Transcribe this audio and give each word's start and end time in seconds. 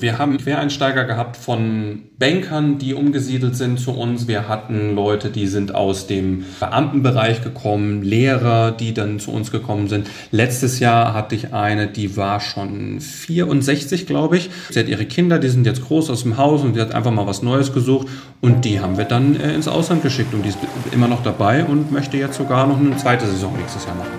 Wir 0.00 0.18
haben 0.18 0.38
Quereinsteiger 0.38 1.04
gehabt 1.04 1.36
von 1.36 2.04
Bankern, 2.18 2.78
die 2.78 2.94
umgesiedelt 2.94 3.54
sind 3.54 3.78
zu 3.78 3.92
uns. 3.92 4.26
Wir 4.26 4.48
hatten 4.48 4.94
Leute, 4.94 5.28
die 5.28 5.46
sind 5.46 5.74
aus 5.74 6.06
dem 6.06 6.46
Beamtenbereich 6.58 7.42
gekommen, 7.42 8.02
Lehrer, 8.02 8.72
die 8.72 8.94
dann 8.94 9.20
zu 9.20 9.30
uns 9.30 9.50
gekommen 9.50 9.88
sind. 9.88 10.08
Letztes 10.30 10.80
Jahr 10.80 11.12
hatte 11.12 11.34
ich 11.34 11.52
eine, 11.52 11.86
die 11.86 12.16
war 12.16 12.40
schon 12.40 13.00
64, 13.00 14.06
glaube 14.06 14.38
ich. 14.38 14.48
Sie 14.70 14.80
hat 14.80 14.88
ihre 14.88 15.04
Kinder, 15.04 15.38
die 15.38 15.48
sind 15.48 15.66
jetzt 15.66 15.84
groß 15.84 16.08
aus 16.08 16.22
dem 16.22 16.38
Haus 16.38 16.62
und 16.62 16.74
sie 16.74 16.80
hat 16.80 16.94
einfach 16.94 17.12
mal 17.12 17.26
was 17.26 17.42
Neues 17.42 17.74
gesucht 17.74 18.08
und 18.40 18.64
die 18.64 18.80
haben 18.80 18.96
wir 18.96 19.04
dann 19.04 19.38
äh, 19.38 19.54
ins 19.54 19.68
Ausland 19.68 20.02
geschickt 20.02 20.32
und 20.32 20.44
die 20.44 20.48
ist 20.48 20.58
immer 20.92 21.08
noch 21.08 21.22
dabei 21.22 21.64
und 21.64 21.92
möchte 21.92 22.16
jetzt 22.16 22.38
sogar 22.38 22.66
noch 22.66 22.78
eine 22.78 22.96
zweite 22.96 23.26
Saison 23.26 23.54
nächstes 23.58 23.84
Jahr 23.84 23.96
machen. 23.96 24.12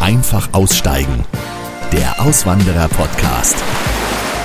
Einfach 0.00 0.50
aussteigen. 0.52 1.24
Der 1.92 2.20
Auswanderer-Podcast. 2.20 3.56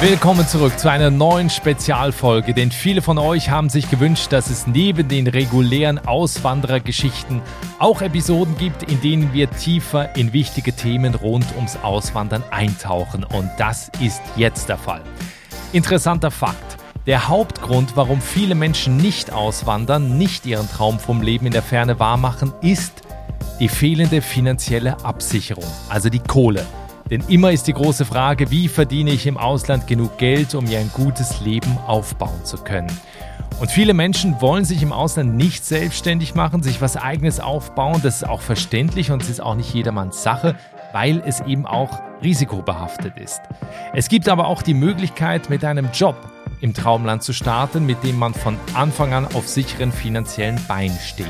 Willkommen 0.01 0.47
zurück 0.47 0.79
zu 0.79 0.89
einer 0.89 1.11
neuen 1.11 1.51
Spezialfolge, 1.51 2.55
denn 2.55 2.71
viele 2.71 3.03
von 3.03 3.19
euch 3.19 3.51
haben 3.51 3.69
sich 3.69 3.87
gewünscht, 3.87 4.31
dass 4.31 4.49
es 4.49 4.65
neben 4.65 5.07
den 5.07 5.27
regulären 5.27 5.99
Auswanderergeschichten 5.99 7.39
auch 7.77 8.01
Episoden 8.01 8.57
gibt, 8.57 8.81
in 8.81 8.99
denen 9.01 9.31
wir 9.31 9.51
tiefer 9.51 10.15
in 10.15 10.33
wichtige 10.33 10.73
Themen 10.73 11.13
rund 11.13 11.45
ums 11.55 11.77
Auswandern 11.83 12.43
eintauchen. 12.49 13.23
Und 13.23 13.51
das 13.59 13.91
ist 13.99 14.23
jetzt 14.35 14.69
der 14.69 14.79
Fall. 14.79 15.03
Interessanter 15.71 16.31
Fakt. 16.31 16.77
Der 17.05 17.27
Hauptgrund, 17.27 17.95
warum 17.95 18.21
viele 18.21 18.55
Menschen 18.55 18.97
nicht 18.97 19.31
auswandern, 19.31 20.17
nicht 20.17 20.47
ihren 20.47 20.67
Traum 20.67 20.97
vom 20.97 21.21
Leben 21.21 21.45
in 21.45 21.53
der 21.53 21.61
Ferne 21.61 21.99
wahrmachen, 21.99 22.51
ist 22.61 23.03
die 23.59 23.69
fehlende 23.69 24.23
finanzielle 24.23 25.05
Absicherung, 25.05 25.71
also 25.89 26.09
die 26.09 26.17
Kohle. 26.17 26.65
Denn 27.11 27.21
immer 27.27 27.51
ist 27.51 27.67
die 27.67 27.73
große 27.73 28.05
Frage, 28.05 28.51
wie 28.51 28.69
verdiene 28.69 29.11
ich 29.11 29.27
im 29.27 29.37
Ausland 29.37 29.85
genug 29.85 30.17
Geld, 30.17 30.55
um 30.55 30.63
mir 30.63 30.79
ein 30.79 30.89
gutes 30.93 31.41
Leben 31.41 31.77
aufbauen 31.85 32.45
zu 32.45 32.57
können. 32.57 32.91
Und 33.59 33.69
viele 33.69 33.93
Menschen 33.93 34.39
wollen 34.39 34.63
sich 34.63 34.81
im 34.81 34.93
Ausland 34.93 35.35
nicht 35.35 35.65
selbstständig 35.65 36.35
machen, 36.35 36.63
sich 36.63 36.81
was 36.81 36.95
eigenes 36.95 37.41
aufbauen. 37.41 37.99
Das 38.01 38.15
ist 38.15 38.27
auch 38.27 38.39
verständlich 38.39 39.11
und 39.11 39.21
es 39.21 39.29
ist 39.29 39.41
auch 39.41 39.55
nicht 39.55 39.73
jedermanns 39.73 40.23
Sache, 40.23 40.55
weil 40.93 41.21
es 41.25 41.41
eben 41.41 41.65
auch 41.65 41.99
risikobehaftet 42.23 43.19
ist. 43.19 43.41
Es 43.93 44.07
gibt 44.07 44.29
aber 44.29 44.47
auch 44.47 44.61
die 44.61 44.73
Möglichkeit, 44.73 45.49
mit 45.49 45.65
einem 45.65 45.89
Job 45.93 46.15
im 46.61 46.73
Traumland 46.73 47.23
zu 47.23 47.33
starten, 47.33 47.85
mit 47.85 48.01
dem 48.05 48.17
man 48.17 48.33
von 48.33 48.55
Anfang 48.73 49.13
an 49.13 49.25
auf 49.33 49.49
sicheren 49.49 49.91
finanziellen 49.91 50.59
Beinen 50.67 50.97
steht. 50.97 51.27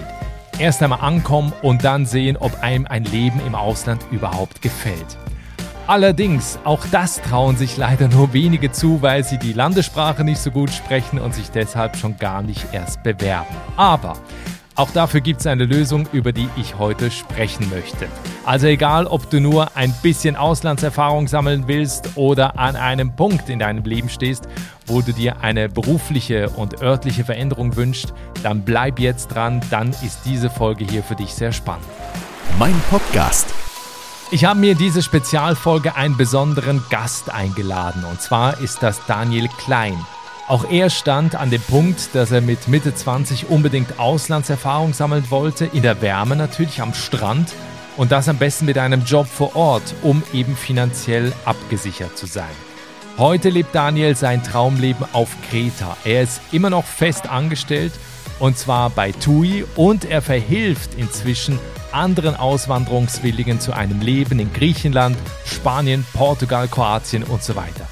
Erst 0.60 0.84
einmal 0.84 1.02
ankommen 1.02 1.54
und 1.64 1.84
dann 1.84 2.06
sehen, 2.06 2.38
ob 2.38 2.62
einem 2.62 2.86
ein 2.86 3.04
Leben 3.06 3.42
im 3.48 3.56
Ausland 3.56 4.06
überhaupt 4.12 4.62
gefällt. 4.62 5.18
Allerdings, 5.92 6.58
auch 6.64 6.86
das 6.90 7.22
trauen 7.22 7.58
sich 7.58 7.76
leider 7.76 8.08
nur 8.08 8.32
wenige 8.32 8.72
zu, 8.72 9.02
weil 9.02 9.26
sie 9.26 9.38
die 9.38 9.52
Landessprache 9.52 10.24
nicht 10.24 10.40
so 10.40 10.50
gut 10.50 10.70
sprechen 10.70 11.20
und 11.20 11.36
sich 11.36 11.52
deshalb 11.52 11.98
schon 11.98 12.16
gar 12.16 12.42
nicht 12.42 12.66
erst 12.72 13.04
bewerben. 13.04 13.54
Aber 13.76 14.14
auch 14.76 14.90
dafür 14.92 15.20
gibt 15.20 15.42
es 15.42 15.48
eine 15.48 15.66
Lösung, 15.66 16.08
über 16.14 16.32
die 16.32 16.48
ich 16.56 16.80
heute 16.80 17.12
sprechen 17.12 17.70
möchte. 17.70 18.08
Also 18.46 18.68
egal, 18.68 19.06
ob 19.06 19.30
du 19.30 19.42
nur 19.42 19.76
ein 19.76 19.94
bisschen 20.02 20.38
Auslandserfahrung 20.38 21.28
sammeln 21.28 21.68
willst 21.68 22.12
oder 22.16 22.58
an 22.58 22.78
einem 22.78 23.14
Punkt 23.18 23.50
in 23.50 23.60
deinem 23.60 23.84
Leben 23.84 24.08
stehst, 24.08 24.48
wo 24.86 25.02
du 25.02 25.12
dir 25.12 25.42
eine 25.42 25.68
berufliche 25.68 26.52
und 26.52 26.82
örtliche 26.82 27.26
Veränderung 27.26 27.76
wünschst, 27.76 28.14
dann 28.44 28.62
bleib 28.62 28.98
jetzt 28.98 29.28
dran, 29.28 29.60
dann 29.70 29.90
ist 29.90 30.20
diese 30.24 30.50
Folge 30.50 30.86
hier 30.86 31.04
für 31.04 31.16
dich 31.16 31.34
sehr 31.34 31.52
spannend. 31.52 31.84
Mein 32.58 32.82
Podcast 32.90 33.54
ich 34.32 34.46
habe 34.46 34.62
mir 34.62 34.76
diese 34.76 35.02
Spezialfolge 35.02 35.96
einen 35.96 36.16
besonderen 36.16 36.82
Gast 36.90 37.30
eingeladen 37.30 38.06
und 38.10 38.22
zwar 38.22 38.62
ist 38.62 38.82
das 38.82 39.06
Daniel 39.06 39.50
Klein. 39.58 40.00
Auch 40.48 40.70
er 40.70 40.90
stand 40.90 41.36
an 41.36 41.50
dem 41.50 41.62
Punkt, 41.62 42.16
dass 42.16 42.32
er 42.32 42.40
mit 42.40 42.70
Mitte 42.70 42.96
20 42.96 43.50
unbedingt 43.50 44.00
Auslandserfahrung 44.00 44.94
sammeln 44.94 45.26
wollte, 45.30 45.66
in 45.66 45.82
der 45.82 46.02
Wärme 46.02 46.38
natürlich 46.38 46.82
am 46.82 46.94
Strand 46.94 47.54
und 47.98 48.14
das 48.14 48.30
am 48.30 48.38
besten 48.38 48.66
mit 48.66 48.78
einem 48.78 49.04
Job 49.04 49.28
vor 49.28 49.54
Ort, 49.56 49.94
um 50.02 50.24
eben 50.32 50.56
finanziell 50.56 51.34
abgesichert 51.44 52.18
zu 52.18 52.26
sein. 52.26 52.56
Heute 53.18 53.50
lebt 53.50 53.76
Daniel 53.76 54.16
sein 54.16 54.44
Traumleben 54.44 55.06
auf 55.12 55.30
Kreta. 55.50 55.98
Er 56.06 56.24
ist 56.24 56.40
immer 56.54 56.70
noch 56.70 56.86
fest 56.86 57.30
angestellt 57.30 57.92
und 58.40 58.58
zwar 58.58 58.92
bei 58.92 59.12
TUI 59.12 59.66
und 59.76 60.06
er 60.06 60.22
verhilft 60.22 60.92
inzwischen 60.96 61.60
anderen 61.94 62.36
Auswanderungswilligen 62.36 63.60
zu 63.60 63.74
einem 63.74 64.02
Leben 64.02 64.40
in 64.40 64.52
Griechenland, 64.54 65.18
Spanien, 65.46 66.06
Portugal, 66.14 66.68
Kroatien 66.68 67.24
und 67.24 67.44
so 67.44 67.56
weiter. 67.56 67.88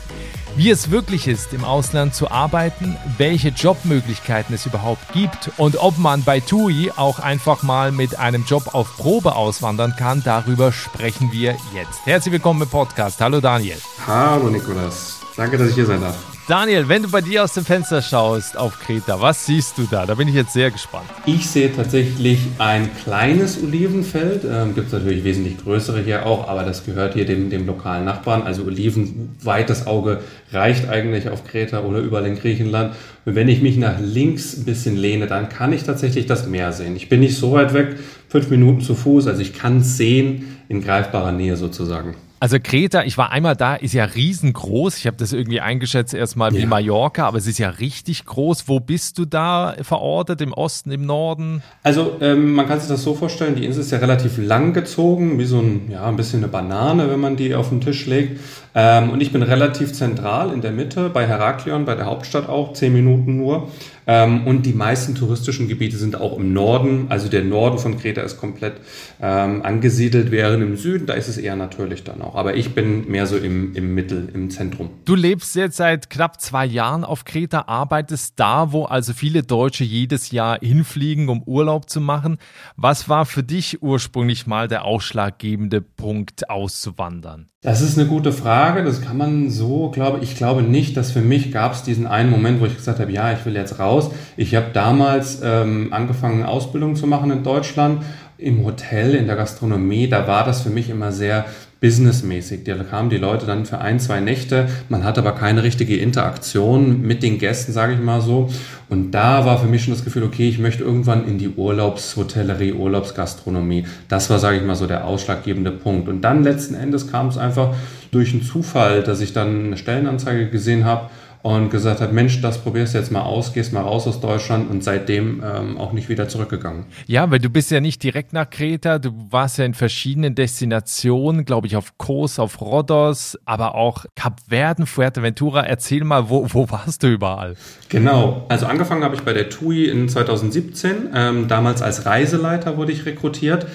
Wie 0.55 0.69
es 0.71 0.91
wirklich 0.91 1.27
ist, 1.27 1.53
im 1.53 1.63
Ausland 1.63 2.13
zu 2.13 2.29
arbeiten, 2.31 2.97
welche 3.17 3.49
Jobmöglichkeiten 3.49 4.53
es 4.53 4.65
überhaupt 4.65 5.13
gibt 5.13 5.51
und 5.57 5.77
ob 5.77 5.97
man 5.97 6.23
bei 6.23 6.41
TUI 6.41 6.91
auch 6.95 7.19
einfach 7.19 7.63
mal 7.63 7.91
mit 7.91 8.19
einem 8.19 8.43
Job 8.45 8.73
auf 8.73 8.97
Probe 8.97 9.35
auswandern 9.35 9.95
kann, 9.95 10.21
darüber 10.23 10.71
sprechen 10.71 11.31
wir 11.31 11.55
jetzt. 11.73 12.05
Herzlich 12.05 12.33
willkommen 12.33 12.63
im 12.63 12.69
Podcast. 12.69 13.21
Hallo 13.21 13.39
Daniel. 13.39 13.77
Hallo 14.05 14.49
Nikolas. 14.49 15.18
Danke, 15.39 15.57
dass 15.57 15.69
ich 15.69 15.75
hier 15.75 15.85
sein 15.85 16.01
darf. 16.01 16.17
Daniel, 16.49 16.89
wenn 16.89 17.01
du 17.01 17.09
bei 17.09 17.21
dir 17.21 17.45
aus 17.45 17.53
dem 17.53 17.63
Fenster 17.63 18.01
schaust 18.01 18.57
auf 18.57 18.77
Kreta, 18.77 19.21
was 19.21 19.45
siehst 19.45 19.77
du 19.77 19.83
da? 19.89 20.05
Da 20.05 20.15
bin 20.15 20.27
ich 20.27 20.35
jetzt 20.35 20.51
sehr 20.51 20.69
gespannt. 20.69 21.05
Ich 21.25 21.49
sehe 21.49 21.73
tatsächlich 21.73 22.39
ein 22.57 22.89
kleines 23.05 23.63
Olivenfeld. 23.63 24.43
Ähm, 24.43 24.75
Gibt 24.75 24.87
es 24.87 24.93
natürlich 24.93 25.23
wesentlich 25.23 25.57
größere 25.59 26.01
hier 26.01 26.25
auch, 26.25 26.49
aber 26.49 26.63
das 26.63 26.85
gehört 26.85 27.13
hier 27.13 27.25
dem, 27.25 27.49
dem 27.49 27.65
lokalen 27.65 28.03
Nachbarn. 28.03 28.41
Also 28.41 28.65
Oliven, 28.65 29.37
weites 29.41 29.87
Auge 29.87 30.19
reicht 30.51 30.89
eigentlich 30.89 31.29
auf 31.29 31.45
Kreta 31.45 31.83
oder 31.83 31.99
überall 31.99 32.25
in 32.25 32.35
Griechenland. 32.35 32.93
Und 33.23 33.35
wenn 33.35 33.47
ich 33.47 33.61
mich 33.61 33.77
nach 33.77 33.97
links 34.01 34.57
ein 34.57 34.65
bisschen 34.65 34.97
lehne, 34.97 35.27
dann 35.27 35.47
kann 35.47 35.71
ich 35.71 35.83
tatsächlich 35.83 36.25
das 36.25 36.47
Meer 36.47 36.73
sehen. 36.73 36.97
Ich 36.97 37.07
bin 37.07 37.21
nicht 37.21 37.37
so 37.37 37.53
weit 37.53 37.73
weg, 37.73 37.95
fünf 38.27 38.49
Minuten 38.49 38.81
zu 38.81 38.93
Fuß, 38.93 39.27
also 39.27 39.41
ich 39.41 39.53
kann 39.53 39.77
es 39.77 39.95
sehen 39.95 40.57
in 40.67 40.81
greifbarer 40.81 41.31
Nähe 41.31 41.55
sozusagen. 41.55 42.15
Also 42.41 42.57
Kreta, 42.61 43.03
ich 43.03 43.17
war 43.17 43.31
einmal 43.31 43.57
da, 43.57 43.75
ist 43.75 43.93
ja 43.93 44.05
riesengroß. 44.05 44.97
Ich 44.97 45.07
habe 45.07 45.17
das 45.17 45.33
irgendwie 45.33 45.59
eingeschätzt 45.59 46.13
erstmal 46.13 46.53
wie 46.53 46.59
ja. 46.61 46.67
Mallorca, 46.67 47.27
aber 47.27 47.37
es 47.37 47.47
ist 47.47 47.57
ja 47.57 47.69
richtig 47.69 48.25
groß. 48.25 48.67
Wo 48.67 48.79
bist 48.79 49.17
du 49.17 49.25
da 49.25 49.75
verortet? 49.81 50.39
Im 50.41 50.53
Osten, 50.53 50.91
im 50.91 51.05
Norden? 51.05 51.61
Also 51.83 52.15
ähm, 52.21 52.53
man 52.53 52.67
kann 52.67 52.79
sich 52.79 52.87
das 52.87 53.03
so 53.03 53.13
vorstellen, 53.13 53.55
die 53.55 53.65
Insel 53.65 53.81
ist 53.81 53.91
ja 53.91 53.97
relativ 53.97 54.37
lang 54.37 54.73
gezogen, 54.73 55.37
wie 55.37 55.45
so 55.45 55.59
ein, 55.59 55.91
ja, 55.91 56.05
ein 56.05 56.15
bisschen 56.15 56.39
eine 56.39 56.47
Banane, 56.47 57.09
wenn 57.09 57.19
man 57.19 57.35
die 57.35 57.55
auf 57.55 57.69
den 57.69 57.81
Tisch 57.81 58.05
legt. 58.05 58.39
Ähm, 58.73 59.09
und 59.09 59.19
ich 59.19 59.33
bin 59.33 59.43
relativ 59.43 59.91
zentral 59.93 60.53
in 60.53 60.61
der 60.61 60.71
Mitte, 60.71 61.09
bei 61.09 61.27
Heraklion, 61.27 61.83
bei 61.83 61.95
der 61.95 62.05
Hauptstadt 62.05 62.47
auch, 62.47 62.71
zehn 62.73 62.93
Minuten 62.93 63.35
nur. 63.35 63.67
Ähm, 64.07 64.47
und 64.47 64.65
die 64.65 64.73
meisten 64.73 65.15
touristischen 65.15 65.67
Gebiete 65.67 65.97
sind 65.97 66.15
auch 66.15 66.37
im 66.37 66.53
Norden. 66.53 67.07
Also 67.09 67.29
der 67.29 67.43
Norden 67.43 67.77
von 67.77 67.97
Kreta 67.97 68.21
ist 68.21 68.37
komplett 68.37 68.73
ähm, 69.21 69.61
angesiedelt, 69.63 70.31
während 70.31 70.63
im 70.63 70.77
Süden, 70.77 71.05
da 71.05 71.13
ist 71.13 71.27
es 71.27 71.37
eher 71.37 71.55
natürlich 71.55 72.03
dann 72.03 72.21
auch. 72.21 72.35
Aber 72.35 72.55
ich 72.55 72.73
bin 72.73 73.09
mehr 73.09 73.27
so 73.27 73.37
im, 73.37 73.75
im 73.75 73.93
Mittel, 73.93 74.29
im 74.33 74.49
Zentrum. 74.49 74.89
Du 75.05 75.15
lebst 75.15 75.55
jetzt 75.55 75.77
seit 75.77 76.09
knapp 76.09 76.41
zwei 76.41 76.65
Jahren 76.65 77.03
auf 77.03 77.25
Kreta, 77.25 77.65
arbeitest 77.67 78.33
da, 78.37 78.71
wo 78.71 78.85
also 78.85 79.13
viele 79.13 79.43
Deutsche 79.43 79.83
jedes 79.83 80.31
Jahr 80.31 80.59
hinfliegen, 80.59 81.29
um 81.29 81.43
Urlaub 81.43 81.89
zu 81.89 82.01
machen. 82.01 82.37
Was 82.75 83.09
war 83.09 83.25
für 83.25 83.43
dich 83.43 83.81
ursprünglich 83.81 84.47
mal 84.47 84.67
der 84.67 84.85
ausschlaggebende 84.85 85.81
Punkt, 85.81 86.49
auszuwandern? 86.49 87.49
Das 87.61 87.81
ist 87.81 87.99
eine 87.99 88.07
gute 88.07 88.31
Frage. 88.31 88.85
Das 88.85 89.01
kann 89.01 89.17
man 89.17 89.49
so, 89.49 89.89
glaube 89.89 90.19
ich, 90.21 90.37
glaube 90.37 90.61
nicht, 90.61 90.95
dass 90.95 91.11
für 91.11 91.19
mich 91.19 91.51
gab 91.51 91.73
es 91.73 91.83
diesen 91.83 92.07
einen 92.07 92.29
Moment, 92.29 92.61
wo 92.61 92.65
ich 92.65 92.77
gesagt 92.77 93.01
habe, 93.01 93.11
ja, 93.11 93.33
ich 93.33 93.45
will 93.45 93.53
jetzt 93.53 93.79
raus. 93.79 94.11
Ich 94.37 94.55
habe 94.55 94.67
damals 94.71 95.41
ähm, 95.43 95.91
angefangen, 95.91 96.43
Ausbildung 96.43 96.95
zu 96.95 97.05
machen 97.05 97.31
in 97.31 97.43
Deutschland 97.43 98.03
im 98.37 98.63
Hotel, 98.63 99.13
in 99.13 99.27
der 99.27 99.35
Gastronomie. 99.35 100.07
Da 100.07 100.25
war 100.25 100.45
das 100.45 100.61
für 100.61 100.69
mich 100.69 100.89
immer 100.89 101.11
sehr 101.11 101.47
businessmäßig. 101.81 102.65
Da 102.65 102.75
kamen 102.75 103.09
die 103.09 103.17
Leute 103.17 103.45
dann 103.45 103.65
für 103.65 103.79
ein, 103.79 103.99
zwei 103.99 104.19
Nächte. 104.19 104.67
Man 104.89 105.03
hat 105.03 105.17
aber 105.17 105.31
keine 105.33 105.63
richtige 105.63 105.97
Interaktion 105.97 107.01
mit 107.01 107.23
den 107.23 107.37
Gästen, 107.37 107.71
sage 107.71 107.93
ich 107.93 107.99
mal 107.99 108.21
so. 108.21 108.49
Und 108.89 109.11
da 109.11 109.45
war 109.45 109.59
für 109.59 109.67
mich 109.67 109.83
schon 109.83 109.93
das 109.93 110.03
Gefühl, 110.03 110.23
okay, 110.23 110.49
ich 110.49 110.59
möchte 110.59 110.83
irgendwann 110.83 111.25
in 111.25 111.37
die 111.37 111.49
Urlaubshotellerie, 111.49 112.73
Urlaubsgastronomie. 112.73 113.85
Das 114.07 114.29
war, 114.29 114.39
sage 114.39 114.57
ich 114.57 114.63
mal, 114.63 114.75
so 114.75 114.87
der 114.87 115.05
ausschlaggebende 115.05 115.71
Punkt. 115.71 116.09
Und 116.09 116.21
dann 116.21 116.43
letzten 116.43 116.75
Endes 116.75 117.09
kam 117.09 117.27
es 117.27 117.37
einfach 117.37 117.75
durch 118.11 118.33
einen 118.33 118.43
Zufall, 118.43 119.03
dass 119.03 119.21
ich 119.21 119.33
dann 119.33 119.67
eine 119.67 119.77
Stellenanzeige 119.77 120.49
gesehen 120.49 120.83
habe 120.83 121.09
und 121.41 121.69
gesagt 121.69 122.01
hat, 122.01 122.11
Mensch, 122.11 122.41
das 122.41 122.57
probierst 122.57 122.93
du 122.93 122.97
jetzt 122.97 123.11
mal 123.11 123.21
aus, 123.21 123.53
gehst 123.53 123.71
mal 123.71 123.81
raus 123.81 124.07
aus 124.07 124.19
Deutschland 124.19 124.69
und 124.69 124.83
seitdem 124.83 125.41
ähm, 125.43 125.77
auch 125.77 125.93
nicht 125.93 126.09
wieder 126.09 126.27
zurückgegangen. 126.27 126.85
Ja, 127.07 127.31
weil 127.31 127.39
du 127.39 127.49
bist 127.49 127.71
ja 127.71 127.79
nicht 127.79 128.03
direkt 128.03 128.33
nach 128.33 128.49
Kreta, 128.49 128.99
du 128.99 129.11
warst 129.29 129.57
ja 129.57 129.65
in 129.65 129.73
verschiedenen 129.73 130.35
Destinationen, 130.35 131.45
glaube 131.45 131.67
ich, 131.67 131.77
auf 131.77 131.97
Kos, 131.97 132.39
auf 132.39 132.59
Rhodos, 132.59 133.37
aber 133.45 133.75
auch 133.75 134.05
Kap 134.15 134.41
Verden, 134.49 134.85
Fuerteventura. 134.85 135.65
Erzähl 135.65 136.03
mal, 136.03 136.29
wo, 136.29 136.45
wo 136.49 136.69
warst 136.69 137.03
du 137.03 137.07
überall? 137.07 137.55
Genau, 137.87 138.45
also 138.49 138.65
angefangen 138.65 139.03
habe 139.03 139.15
ich 139.15 139.21
bei 139.21 139.33
der 139.33 139.49
TUI 139.49 139.85
in 139.85 140.09
2017. 140.09 141.09
Ähm, 141.13 141.47
damals 141.47 141.81
als 141.81 142.05
Reiseleiter 142.05 142.75
wurde 142.77 142.91
ich 142.91 143.05
rekrutiert 143.05 143.65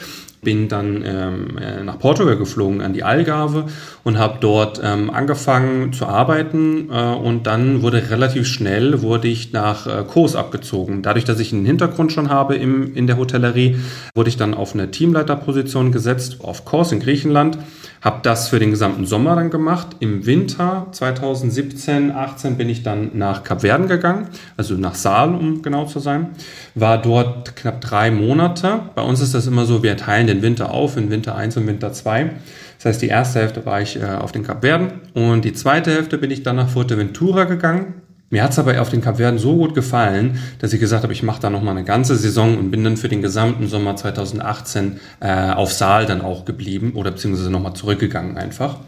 bin 0.44 0.68
dann 0.68 1.02
ähm, 1.04 1.58
äh, 1.58 1.82
nach 1.82 1.98
Portugal 1.98 2.36
geflogen 2.36 2.80
an 2.80 2.92
die 2.92 3.02
Algarve 3.02 3.66
und 4.04 4.18
habe 4.18 4.38
dort 4.40 4.80
ähm, 4.84 5.10
angefangen 5.10 5.92
zu 5.92 6.06
arbeiten 6.06 6.90
äh, 6.90 7.14
und 7.14 7.46
dann 7.46 7.82
wurde 7.82 8.10
relativ 8.10 8.46
schnell 8.46 9.02
wurde 9.02 9.28
ich 9.28 9.52
nach 9.52 9.86
äh, 9.86 10.04
Kos 10.04 10.36
abgezogen. 10.36 11.02
Dadurch, 11.02 11.24
dass 11.24 11.40
ich 11.40 11.52
einen 11.52 11.64
Hintergrund 11.64 12.12
schon 12.12 12.28
habe 12.28 12.54
im, 12.56 12.94
in 12.94 13.06
der 13.06 13.16
Hotellerie, 13.16 13.76
wurde 14.14 14.28
ich 14.28 14.36
dann 14.36 14.54
auf 14.54 14.74
eine 14.74 14.90
Teamleiterposition 14.90 15.90
gesetzt 15.90 16.38
auf 16.40 16.64
Kos 16.64 16.92
in 16.92 17.00
Griechenland 17.00 17.58
habe 18.04 18.20
das 18.22 18.48
für 18.48 18.58
den 18.58 18.70
gesamten 18.70 19.06
Sommer 19.06 19.34
dann 19.34 19.48
gemacht. 19.48 19.96
Im 19.98 20.26
Winter 20.26 20.88
2017, 20.92 22.12
18 22.12 22.58
bin 22.58 22.68
ich 22.68 22.82
dann 22.82 23.12
nach 23.14 23.42
Kapverden 23.42 23.88
gegangen, 23.88 24.28
also 24.58 24.74
nach 24.74 24.94
Saal, 24.94 25.34
um 25.34 25.62
genau 25.62 25.86
zu 25.86 26.00
sein. 26.00 26.28
War 26.74 27.00
dort 27.00 27.56
knapp 27.56 27.80
drei 27.80 28.10
Monate. 28.10 28.80
Bei 28.94 29.02
uns 29.02 29.20
ist 29.20 29.34
das 29.34 29.46
immer 29.46 29.64
so, 29.64 29.82
wir 29.82 29.96
teilen 29.96 30.26
den 30.26 30.42
Winter 30.42 30.70
auf 30.70 30.98
in 30.98 31.10
Winter 31.10 31.34
1 31.34 31.56
und 31.56 31.66
Winter 31.66 31.94
2. 31.94 32.30
Das 32.76 32.84
heißt, 32.84 33.02
die 33.02 33.08
erste 33.08 33.40
Hälfte 33.40 33.64
war 33.64 33.80
ich 33.80 33.96
äh, 33.96 34.04
auf 34.04 34.32
den 34.32 34.42
Kapverden 34.42 35.00
und 35.14 35.46
die 35.46 35.54
zweite 35.54 35.90
Hälfte 35.90 36.18
bin 36.18 36.30
ich 36.30 36.42
dann 36.42 36.56
nach 36.56 36.68
Fuerteventura 36.68 37.44
gegangen. 37.44 38.03
Mir 38.30 38.42
hat 38.42 38.52
es 38.52 38.58
aber 38.58 38.80
auf 38.80 38.88
den 38.88 39.00
Kapverden 39.00 39.38
so 39.38 39.56
gut 39.56 39.74
gefallen, 39.74 40.40
dass 40.58 40.72
ich 40.72 40.80
gesagt 40.80 41.02
habe, 41.02 41.12
ich 41.12 41.22
mache 41.22 41.40
da 41.40 41.50
nochmal 41.50 41.76
eine 41.76 41.84
ganze 41.84 42.16
Saison 42.16 42.58
und 42.58 42.70
bin 42.70 42.82
dann 42.82 42.96
für 42.96 43.08
den 43.08 43.22
gesamten 43.22 43.68
Sommer 43.68 43.96
2018 43.96 44.98
äh, 45.20 45.50
auf 45.50 45.72
Saal 45.72 46.06
dann 46.06 46.20
auch 46.20 46.44
geblieben 46.44 46.92
oder 46.94 47.12
beziehungsweise 47.12 47.50
nochmal 47.50 47.74
zurückgegangen 47.74 48.36
einfach. 48.36 48.78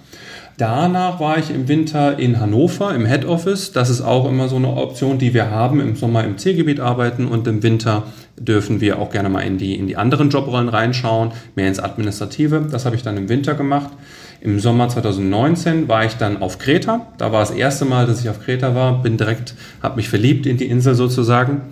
Danach 0.58 1.20
war 1.20 1.37
ich 1.37 1.50
im 1.50 1.69
Winter 1.69 2.19
in 2.19 2.41
Hannover 2.41 2.94
im 2.94 3.05
Head 3.05 3.26
Office. 3.26 3.73
Das 3.73 3.91
ist 3.91 4.00
auch 4.00 4.26
immer 4.26 4.49
so 4.49 4.56
eine 4.56 4.69
Option, 4.69 5.19
die 5.19 5.35
wir 5.35 5.50
haben. 5.50 5.81
Im 5.81 5.97
Sommer 5.97 6.25
im 6.25 6.38
Zielgebiet 6.38 6.81
arbeiten 6.81 7.26
und 7.26 7.47
im 7.47 7.62
Winter 7.62 8.05
dürfen 8.38 8.81
wir 8.81 8.99
auch 8.99 9.11
gerne 9.11 9.29
mal 9.29 9.41
in 9.41 9.58
die, 9.58 9.75
in 9.75 9.87
die 9.87 9.99
anderen 9.99 10.31
Jobrollen 10.31 10.70
reinschauen, 10.70 11.32
mehr 11.56 11.69
ins 11.69 11.79
Administrative. 11.79 12.69
Das 12.70 12.87
habe 12.87 12.97
ich 12.97 13.03
dann 13.03 13.19
im 13.19 13.29
Winter 13.29 13.53
gemacht. 13.53 13.91
Im 14.41 14.61
Sommer 14.61 14.88
2019 14.88 15.88
war 15.88 16.05
ich 16.05 16.14
dann 16.14 16.41
auf 16.41 16.58
Kreta. 16.58 17.06
Da 17.19 17.32
war 17.32 17.41
das 17.41 17.50
erste 17.50 17.85
Mal, 17.85 18.06
dass 18.06 18.20
ich 18.20 18.29
auf 18.29 18.41
Kreta 18.41 18.75
war. 18.75 19.03
Bin 19.03 19.17
direkt, 19.17 19.55
habe 19.82 19.97
mich 19.97 20.08
verliebt 20.08 20.47
in 20.47 20.56
die 20.56 20.67
Insel 20.67 20.94
sozusagen. 20.94 21.62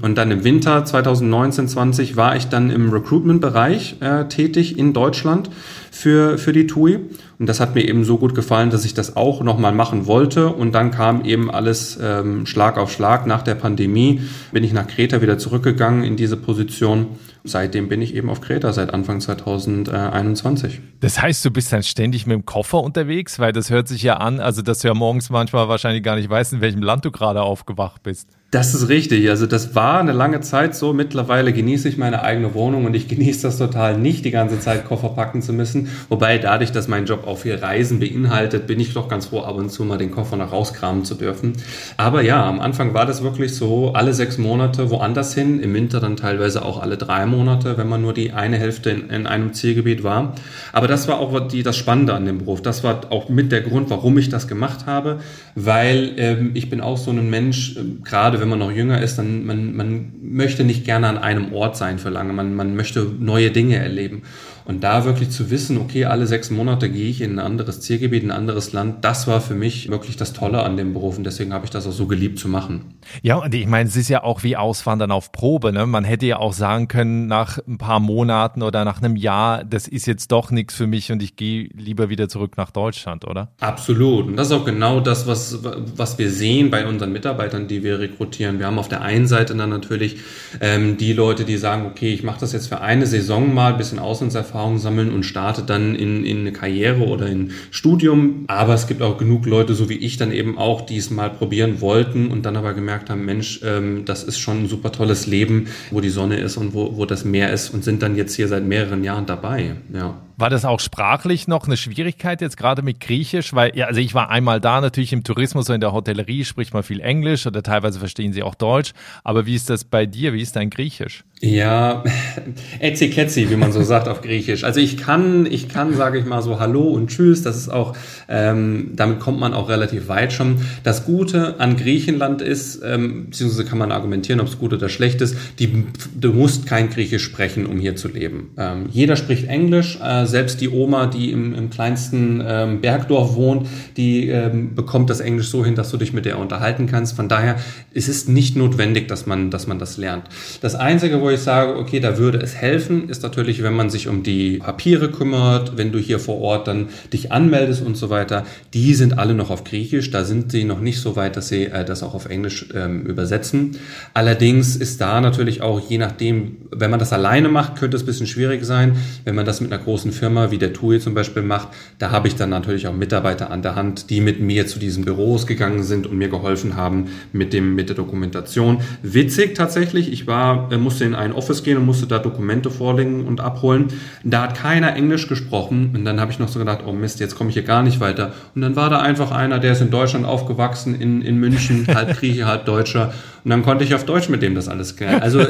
Und 0.00 0.16
dann 0.18 0.30
im 0.30 0.42
Winter 0.42 0.84
2019, 0.84 1.68
20 1.68 2.16
war 2.16 2.34
ich 2.34 2.48
dann 2.48 2.70
im 2.70 2.90
Recruitment-Bereich 2.90 3.96
äh, 4.00 4.24
tätig 4.24 4.78
in 4.78 4.92
Deutschland 4.92 5.50
für, 5.90 6.38
für 6.38 6.52
die 6.52 6.66
TUI. 6.66 7.00
Und 7.42 7.48
das 7.48 7.58
hat 7.58 7.74
mir 7.74 7.82
eben 7.82 8.04
so 8.04 8.18
gut 8.18 8.36
gefallen, 8.36 8.70
dass 8.70 8.84
ich 8.84 8.94
das 8.94 9.16
auch 9.16 9.42
nochmal 9.42 9.72
machen 9.72 10.06
wollte. 10.06 10.46
Und 10.46 10.70
dann 10.76 10.92
kam 10.92 11.24
eben 11.24 11.50
alles 11.50 11.98
ähm, 12.00 12.46
Schlag 12.46 12.78
auf 12.78 12.92
Schlag. 12.92 13.26
Nach 13.26 13.42
der 13.42 13.56
Pandemie 13.56 14.20
bin 14.52 14.62
ich 14.62 14.72
nach 14.72 14.86
Kreta 14.86 15.20
wieder 15.22 15.38
zurückgegangen 15.38 16.04
in 16.04 16.16
diese 16.16 16.36
Position 16.36 17.08
seitdem 17.44 17.88
bin 17.88 18.00
ich 18.00 18.14
eben 18.14 18.30
auf 18.30 18.40
Kreta, 18.40 18.72
seit 18.72 18.94
Anfang 18.94 19.20
2021. 19.20 20.80
Das 21.00 21.20
heißt, 21.20 21.44
du 21.44 21.50
bist 21.50 21.72
dann 21.72 21.82
ständig 21.82 22.26
mit 22.26 22.34
dem 22.34 22.46
Koffer 22.46 22.80
unterwegs, 22.80 23.38
weil 23.38 23.52
das 23.52 23.70
hört 23.70 23.88
sich 23.88 24.04
ja 24.04 24.18
an, 24.18 24.38
also 24.38 24.62
dass 24.62 24.80
du 24.80 24.88
ja 24.88 24.94
morgens 24.94 25.30
manchmal 25.30 25.68
wahrscheinlich 25.68 26.02
gar 26.02 26.14
nicht 26.14 26.30
weißt, 26.30 26.52
in 26.52 26.60
welchem 26.60 26.82
Land 26.82 27.04
du 27.04 27.10
gerade 27.10 27.42
aufgewacht 27.42 28.02
bist. 28.04 28.28
Das 28.52 28.74
ist 28.74 28.90
richtig. 28.90 29.30
Also 29.30 29.46
das 29.46 29.74
war 29.74 29.98
eine 29.98 30.12
lange 30.12 30.42
Zeit 30.42 30.74
so. 30.76 30.92
Mittlerweile 30.92 31.54
genieße 31.54 31.88
ich 31.88 31.96
meine 31.96 32.22
eigene 32.22 32.52
Wohnung 32.52 32.84
und 32.84 32.92
ich 32.92 33.08
genieße 33.08 33.40
das 33.46 33.56
total 33.56 33.96
nicht, 33.96 34.26
die 34.26 34.30
ganze 34.30 34.60
Zeit 34.60 34.84
Koffer 34.84 35.08
packen 35.08 35.40
zu 35.40 35.54
müssen. 35.54 35.88
Wobei 36.10 36.36
dadurch, 36.36 36.70
dass 36.70 36.86
mein 36.86 37.06
Job 37.06 37.26
auch 37.26 37.38
viel 37.38 37.54
Reisen 37.54 37.98
beinhaltet, 37.98 38.66
bin 38.66 38.78
ich 38.78 38.92
doch 38.92 39.08
ganz 39.08 39.28
froh, 39.28 39.40
ab 39.40 39.56
und 39.56 39.70
zu 39.70 39.84
mal 39.84 39.96
den 39.96 40.10
Koffer 40.10 40.36
noch 40.36 40.52
rauskramen 40.52 41.06
zu 41.06 41.14
dürfen. 41.14 41.54
Aber 41.96 42.20
ja, 42.20 42.46
am 42.46 42.60
Anfang 42.60 42.92
war 42.92 43.06
das 43.06 43.22
wirklich 43.22 43.54
so, 43.54 43.94
alle 43.94 44.12
sechs 44.12 44.36
Monate 44.36 44.90
woanders 44.90 45.32
hin, 45.32 45.58
im 45.58 45.72
Winter 45.72 45.98
dann 45.98 46.18
teilweise 46.18 46.62
auch 46.62 46.82
alle 46.82 46.98
drei 46.98 47.24
Monate, 47.24 47.78
wenn 47.78 47.88
man 47.88 48.02
nur 48.02 48.12
die 48.12 48.32
eine 48.32 48.58
Hälfte 48.58 48.90
in, 48.90 49.08
in 49.08 49.26
einem 49.26 49.54
Zielgebiet 49.54 50.04
war. 50.04 50.34
Aber 50.74 50.88
das 50.88 51.08
war 51.08 51.20
auch 51.20 51.48
die, 51.48 51.62
das 51.62 51.78
Spannende 51.78 52.12
an 52.12 52.26
dem 52.26 52.36
Beruf. 52.40 52.60
Das 52.60 52.84
war 52.84 53.00
auch 53.08 53.30
mit 53.30 53.50
der 53.50 53.62
Grund, 53.62 53.88
warum 53.88 54.18
ich 54.18 54.28
das 54.28 54.46
gemacht 54.46 54.84
habe, 54.84 55.20
weil 55.54 56.12
ähm, 56.18 56.50
ich 56.52 56.68
bin 56.68 56.82
auch 56.82 56.98
so 56.98 57.12
ein 57.12 57.30
Mensch, 57.30 57.78
äh, 57.78 57.80
gerade 58.04 58.41
wenn 58.42 58.48
man 58.48 58.58
noch 58.58 58.72
jünger 58.72 59.00
ist, 59.00 59.18
dann 59.18 59.46
man, 59.46 59.76
man 59.76 60.14
möchte 60.20 60.64
nicht 60.64 60.84
gerne 60.84 61.06
an 61.06 61.16
einem 61.16 61.52
Ort 61.52 61.76
sein 61.76 62.00
für 62.00 62.10
lange. 62.10 62.32
Man, 62.32 62.56
man 62.56 62.74
möchte 62.74 63.08
neue 63.20 63.52
Dinge 63.52 63.76
erleben. 63.76 64.22
Und 64.64 64.84
da 64.84 65.04
wirklich 65.04 65.30
zu 65.30 65.50
wissen, 65.50 65.78
okay, 65.78 66.04
alle 66.04 66.26
sechs 66.26 66.50
Monate 66.50 66.88
gehe 66.88 67.08
ich 67.08 67.20
in 67.20 67.32
ein 67.32 67.38
anderes 67.44 67.80
Zielgebiet, 67.80 68.22
in 68.22 68.30
ein 68.30 68.36
anderes 68.36 68.72
Land, 68.72 69.04
das 69.04 69.26
war 69.26 69.40
für 69.40 69.54
mich 69.54 69.90
wirklich 69.90 70.16
das 70.16 70.32
Tolle 70.32 70.62
an 70.62 70.76
dem 70.76 70.92
Beruf 70.92 71.18
und 71.18 71.24
deswegen 71.24 71.52
habe 71.52 71.64
ich 71.64 71.70
das 71.70 71.86
auch 71.86 71.92
so 71.92 72.06
geliebt 72.06 72.38
zu 72.38 72.48
machen. 72.48 72.94
Ja, 73.22 73.36
und 73.36 73.54
ich 73.54 73.66
meine, 73.66 73.88
es 73.88 73.96
ist 73.96 74.08
ja 74.08 74.22
auch 74.22 74.42
wie 74.42 74.56
Auswandern 74.56 75.10
auf 75.10 75.32
Probe. 75.32 75.72
Ne? 75.72 75.86
Man 75.86 76.04
hätte 76.04 76.26
ja 76.26 76.38
auch 76.38 76.52
sagen 76.52 76.88
können, 76.88 77.26
nach 77.26 77.58
ein 77.66 77.78
paar 77.78 78.00
Monaten 78.00 78.62
oder 78.62 78.84
nach 78.84 79.02
einem 79.02 79.16
Jahr, 79.16 79.64
das 79.64 79.88
ist 79.88 80.06
jetzt 80.06 80.30
doch 80.30 80.50
nichts 80.50 80.74
für 80.74 80.86
mich 80.86 81.10
und 81.10 81.22
ich 81.22 81.36
gehe 81.36 81.68
lieber 81.74 82.08
wieder 82.08 82.28
zurück 82.28 82.56
nach 82.56 82.70
Deutschland, 82.70 83.26
oder? 83.26 83.52
Absolut. 83.60 84.26
Und 84.26 84.36
das 84.36 84.48
ist 84.48 84.52
auch 84.52 84.64
genau 84.64 85.00
das, 85.00 85.26
was, 85.26 85.58
was 85.62 86.18
wir 86.18 86.30
sehen 86.30 86.70
bei 86.70 86.86
unseren 86.86 87.12
Mitarbeitern, 87.12 87.66
die 87.66 87.82
wir 87.82 87.98
rekrutieren. 87.98 88.58
Wir 88.58 88.66
haben 88.66 88.78
auf 88.78 88.88
der 88.88 89.02
einen 89.02 89.26
Seite 89.26 89.56
dann 89.56 89.70
natürlich 89.70 90.18
ähm, 90.60 90.96
die 90.96 91.12
Leute, 91.12 91.44
die 91.44 91.56
sagen, 91.56 91.86
okay, 91.86 92.12
ich 92.12 92.22
mache 92.22 92.40
das 92.40 92.52
jetzt 92.52 92.68
für 92.68 92.80
eine 92.80 93.06
Saison 93.06 93.52
mal, 93.52 93.72
ein 93.72 93.78
bisschen 93.78 93.98
Auslandserfahrung 93.98 94.51
Erfahrung 94.52 94.78
sammeln 94.78 95.10
und 95.10 95.22
startet 95.22 95.70
dann 95.70 95.94
in, 95.94 96.24
in 96.24 96.40
eine 96.40 96.52
Karriere 96.52 97.06
oder 97.06 97.26
in 97.26 97.52
Studium. 97.70 98.44
Aber 98.48 98.74
es 98.74 98.86
gibt 98.86 99.00
auch 99.00 99.16
genug 99.16 99.46
Leute, 99.46 99.72
so 99.74 99.88
wie 99.88 99.96
ich 99.96 100.18
dann 100.18 100.30
eben 100.30 100.58
auch, 100.58 100.82
die 100.82 100.98
es 100.98 101.10
mal 101.10 101.30
probieren 101.30 101.80
wollten 101.80 102.28
und 102.28 102.44
dann 102.44 102.56
aber 102.56 102.74
gemerkt 102.74 103.08
haben, 103.08 103.24
Mensch, 103.24 103.60
ähm, 103.64 104.04
das 104.04 104.22
ist 104.22 104.38
schon 104.38 104.64
ein 104.64 104.68
super 104.68 104.92
tolles 104.92 105.26
Leben, 105.26 105.68
wo 105.90 106.00
die 106.00 106.10
Sonne 106.10 106.38
ist 106.38 106.58
und 106.58 106.74
wo, 106.74 106.98
wo 106.98 107.06
das 107.06 107.24
Meer 107.24 107.50
ist 107.50 107.70
und 107.70 107.82
sind 107.82 108.02
dann 108.02 108.14
jetzt 108.14 108.34
hier 108.34 108.46
seit 108.46 108.64
mehreren 108.64 109.04
Jahren 109.04 109.24
dabei. 109.24 109.76
Ja. 109.92 110.20
War 110.36 110.50
das 110.50 110.64
auch 110.64 110.80
sprachlich 110.80 111.48
noch 111.48 111.66
eine 111.66 111.76
Schwierigkeit 111.76 112.40
jetzt 112.40 112.56
gerade 112.56 112.82
mit 112.82 113.00
Griechisch? 113.00 113.54
Weil, 113.54 113.76
ja, 113.76 113.86
also 113.86 114.00
ich 114.00 114.14
war 114.14 114.30
einmal 114.30 114.60
da, 114.60 114.80
natürlich 114.80 115.12
im 115.12 115.24
Tourismus 115.24 115.68
und 115.68 115.76
in 115.76 115.80
der 115.80 115.92
Hotellerie 115.92 116.44
spricht 116.44 116.74
man 116.74 116.82
viel 116.82 117.00
Englisch 117.00 117.46
oder 117.46 117.62
teilweise 117.62 117.98
verstehen 117.98 118.32
sie 118.32 118.42
auch 118.42 118.54
Deutsch. 118.54 118.92
Aber 119.24 119.46
wie 119.46 119.54
ist 119.54 119.70
das 119.70 119.84
bei 119.84 120.06
dir? 120.06 120.32
Wie 120.32 120.42
ist 120.42 120.56
dein 120.56 120.70
Griechisch? 120.70 121.24
Ja, 121.40 122.04
etzi 122.78 123.50
wie 123.50 123.56
man 123.56 123.72
so 123.72 123.82
sagt 123.82 124.06
auf 124.06 124.22
Griechisch. 124.22 124.62
Also 124.62 124.78
ich 124.78 124.96
kann, 124.96 125.44
ich 125.44 125.68
kann, 125.68 125.92
sage 125.94 126.18
ich 126.18 126.24
mal 126.24 126.40
so 126.40 126.60
Hallo 126.60 126.82
und 126.82 127.08
Tschüss. 127.08 127.42
Das 127.42 127.56
ist 127.56 127.68
auch, 127.68 127.96
ähm, 128.28 128.92
damit 128.94 129.18
kommt 129.18 129.40
man 129.40 129.52
auch 129.52 129.68
relativ 129.68 130.06
weit 130.06 130.32
schon. 130.32 130.58
Das 130.84 131.04
Gute 131.04 131.58
an 131.58 131.76
Griechenland 131.76 132.42
ist, 132.42 132.80
ähm, 132.84 133.26
beziehungsweise 133.26 133.64
kann 133.64 133.78
man 133.78 133.90
argumentieren, 133.90 134.40
ob 134.40 134.46
es 134.46 134.58
gut 134.58 134.72
oder 134.72 134.88
schlecht 134.88 135.20
ist. 135.20 135.36
Die, 135.58 135.84
du 136.14 136.32
musst 136.32 136.66
kein 136.66 136.90
Griechisch 136.90 137.24
sprechen, 137.24 137.66
um 137.66 137.80
hier 137.80 137.96
zu 137.96 138.06
leben. 138.06 138.50
Ähm, 138.56 138.86
jeder 138.92 139.16
spricht 139.16 139.48
Englisch. 139.48 139.98
Äh, 140.00 140.21
selbst 140.26 140.60
die 140.60 140.68
Oma, 140.68 141.06
die 141.06 141.30
im, 141.30 141.54
im 141.54 141.70
kleinsten 141.70 142.42
ähm, 142.46 142.80
Bergdorf 142.80 143.34
wohnt, 143.34 143.68
die 143.96 144.28
ähm, 144.28 144.74
bekommt 144.74 145.10
das 145.10 145.20
Englisch 145.20 145.48
so 145.48 145.64
hin, 145.64 145.74
dass 145.74 145.90
du 145.90 145.96
dich 145.96 146.12
mit 146.12 146.24
der 146.24 146.38
unterhalten 146.38 146.86
kannst. 146.86 147.16
Von 147.16 147.28
daher 147.28 147.56
ist 147.92 148.08
es 148.08 148.28
nicht 148.28 148.56
notwendig, 148.56 149.08
dass 149.08 149.26
man, 149.26 149.50
dass 149.50 149.66
man 149.66 149.78
das 149.78 149.96
lernt. 149.96 150.24
Das 150.60 150.74
einzige, 150.74 151.20
wo 151.20 151.30
ich 151.30 151.40
sage, 151.40 151.76
okay, 151.76 152.00
da 152.00 152.18
würde 152.18 152.38
es 152.38 152.54
helfen, 152.54 153.08
ist 153.08 153.22
natürlich, 153.22 153.62
wenn 153.62 153.74
man 153.74 153.90
sich 153.90 154.08
um 154.08 154.22
die 154.22 154.58
Papiere 154.58 155.10
kümmert, 155.10 155.76
wenn 155.76 155.92
du 155.92 155.98
hier 155.98 156.18
vor 156.18 156.40
Ort 156.40 156.68
dann 156.68 156.88
dich 157.12 157.32
anmeldest 157.32 157.82
und 157.84 157.96
so 157.96 158.10
weiter. 158.10 158.44
Die 158.74 158.94
sind 158.94 159.18
alle 159.18 159.34
noch 159.34 159.50
auf 159.50 159.64
Griechisch, 159.64 160.10
da 160.10 160.24
sind 160.24 160.52
sie 160.52 160.64
noch 160.64 160.80
nicht 160.80 161.00
so 161.00 161.16
weit, 161.16 161.36
dass 161.36 161.48
sie 161.48 161.64
äh, 161.64 161.84
das 161.84 162.02
auch 162.02 162.14
auf 162.14 162.26
Englisch 162.26 162.66
ähm, 162.74 163.02
übersetzen. 163.06 163.76
Allerdings 164.14 164.76
ist 164.76 165.00
da 165.00 165.20
natürlich 165.20 165.62
auch, 165.62 165.80
je 165.80 165.98
nachdem, 165.98 166.56
wenn 166.70 166.90
man 166.90 166.98
das 166.98 167.12
alleine 167.12 167.48
macht, 167.48 167.76
könnte 167.76 167.96
es 167.96 168.02
ein 168.02 168.06
bisschen 168.06 168.26
schwierig 168.26 168.64
sein. 168.64 168.96
Wenn 169.24 169.34
man 169.34 169.46
das 169.46 169.60
mit 169.60 169.72
einer 169.72 169.82
großen 169.82 170.11
Firma 170.12 170.50
wie 170.50 170.58
der 170.58 170.72
TUI 170.72 171.00
zum 171.00 171.14
Beispiel 171.14 171.42
macht, 171.42 171.68
da 171.98 172.10
habe 172.10 172.28
ich 172.28 172.36
dann 172.36 172.50
natürlich 172.50 172.86
auch 172.86 172.94
Mitarbeiter 172.94 173.50
an 173.50 173.62
der 173.62 173.74
Hand, 173.74 174.10
die 174.10 174.20
mit 174.20 174.40
mir 174.40 174.66
zu 174.66 174.78
diesen 174.78 175.04
Büros 175.04 175.46
gegangen 175.46 175.82
sind 175.82 176.06
und 176.06 176.18
mir 176.18 176.28
geholfen 176.28 176.76
haben 176.76 177.06
mit 177.32 177.52
dem, 177.52 177.74
mit 177.74 177.88
der 177.88 177.96
Dokumentation. 177.96 178.80
Witzig 179.02 179.54
tatsächlich, 179.54 180.12
ich 180.12 180.26
war, 180.26 180.70
äh, 180.72 180.78
musste 180.78 181.04
in 181.04 181.14
ein 181.14 181.32
Office 181.32 181.62
gehen 181.62 181.78
und 181.78 181.86
musste 181.86 182.06
da 182.06 182.18
Dokumente 182.18 182.70
vorlegen 182.70 183.26
und 183.26 183.40
abholen. 183.40 183.88
Da 184.24 184.42
hat 184.42 184.54
keiner 184.54 184.94
Englisch 184.94 185.28
gesprochen 185.28 185.90
und 185.94 186.04
dann 186.04 186.20
habe 186.20 186.30
ich 186.30 186.38
noch 186.38 186.48
so 186.48 186.58
gedacht, 186.58 186.80
oh 186.86 186.92
Mist, 186.92 187.20
jetzt 187.20 187.34
komme 187.34 187.50
ich 187.50 187.54
hier 187.54 187.62
gar 187.62 187.82
nicht 187.82 188.00
weiter. 188.00 188.32
Und 188.54 188.62
dann 188.62 188.76
war 188.76 188.90
da 188.90 189.00
einfach 189.00 189.30
einer, 189.30 189.58
der 189.58 189.72
ist 189.72 189.80
in 189.80 189.90
Deutschland 189.90 190.26
aufgewachsen, 190.26 191.00
in, 191.00 191.22
in 191.22 191.36
München, 191.38 191.86
halb 191.94 192.18
Grieche, 192.18 192.46
halb 192.46 192.66
Deutscher. 192.66 193.12
Und 193.44 193.50
dann 193.50 193.62
konnte 193.62 193.82
ich 193.82 193.94
auf 193.94 194.04
Deutsch 194.04 194.28
mit 194.28 194.40
dem 194.42 194.54
das 194.54 194.68
alles 194.68 194.96
klären. 194.96 195.20
Also 195.20 195.44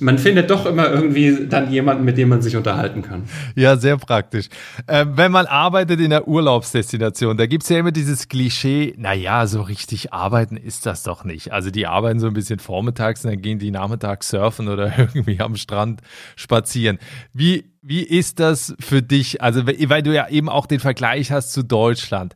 man 0.00 0.18
findet 0.18 0.50
doch 0.50 0.66
immer 0.66 0.90
irgendwie 0.90 1.46
dann 1.48 1.72
jemanden, 1.72 2.04
mit 2.04 2.18
dem 2.18 2.28
man 2.28 2.42
sich 2.42 2.56
unterhalten 2.56 3.02
kann. 3.02 3.22
Ja, 3.54 3.76
sehr 3.76 3.98
praktisch. 4.08 4.48
Äh, 4.86 5.04
wenn 5.10 5.30
man 5.30 5.44
arbeitet 5.44 6.00
in 6.00 6.06
einer 6.06 6.26
Urlaubsdestination, 6.26 7.36
da 7.36 7.46
gibt's 7.46 7.68
ja 7.68 7.78
immer 7.78 7.92
dieses 7.92 8.28
Klischee, 8.28 8.94
naja, 8.96 9.46
so 9.46 9.60
richtig 9.60 10.14
arbeiten 10.14 10.56
ist 10.56 10.86
das 10.86 11.02
doch 11.02 11.24
nicht. 11.24 11.52
Also 11.52 11.70
die 11.70 11.86
arbeiten 11.86 12.18
so 12.18 12.26
ein 12.26 12.32
bisschen 12.32 12.58
vormittags 12.58 13.24
und 13.24 13.32
dann 13.32 13.42
gehen 13.42 13.58
die 13.58 13.70
nachmittags 13.70 14.30
surfen 14.30 14.68
oder 14.68 14.98
irgendwie 14.98 15.40
am 15.40 15.56
Strand 15.56 16.00
spazieren. 16.36 16.98
Wie, 17.34 17.70
wie 17.82 18.02
ist 18.02 18.40
das 18.40 18.74
für 18.80 19.02
dich? 19.02 19.42
Also, 19.42 19.66
weil 19.66 20.02
du 20.02 20.14
ja 20.14 20.28
eben 20.28 20.48
auch 20.48 20.64
den 20.66 20.80
Vergleich 20.80 21.30
hast 21.30 21.52
zu 21.52 21.62
Deutschland 21.62 22.34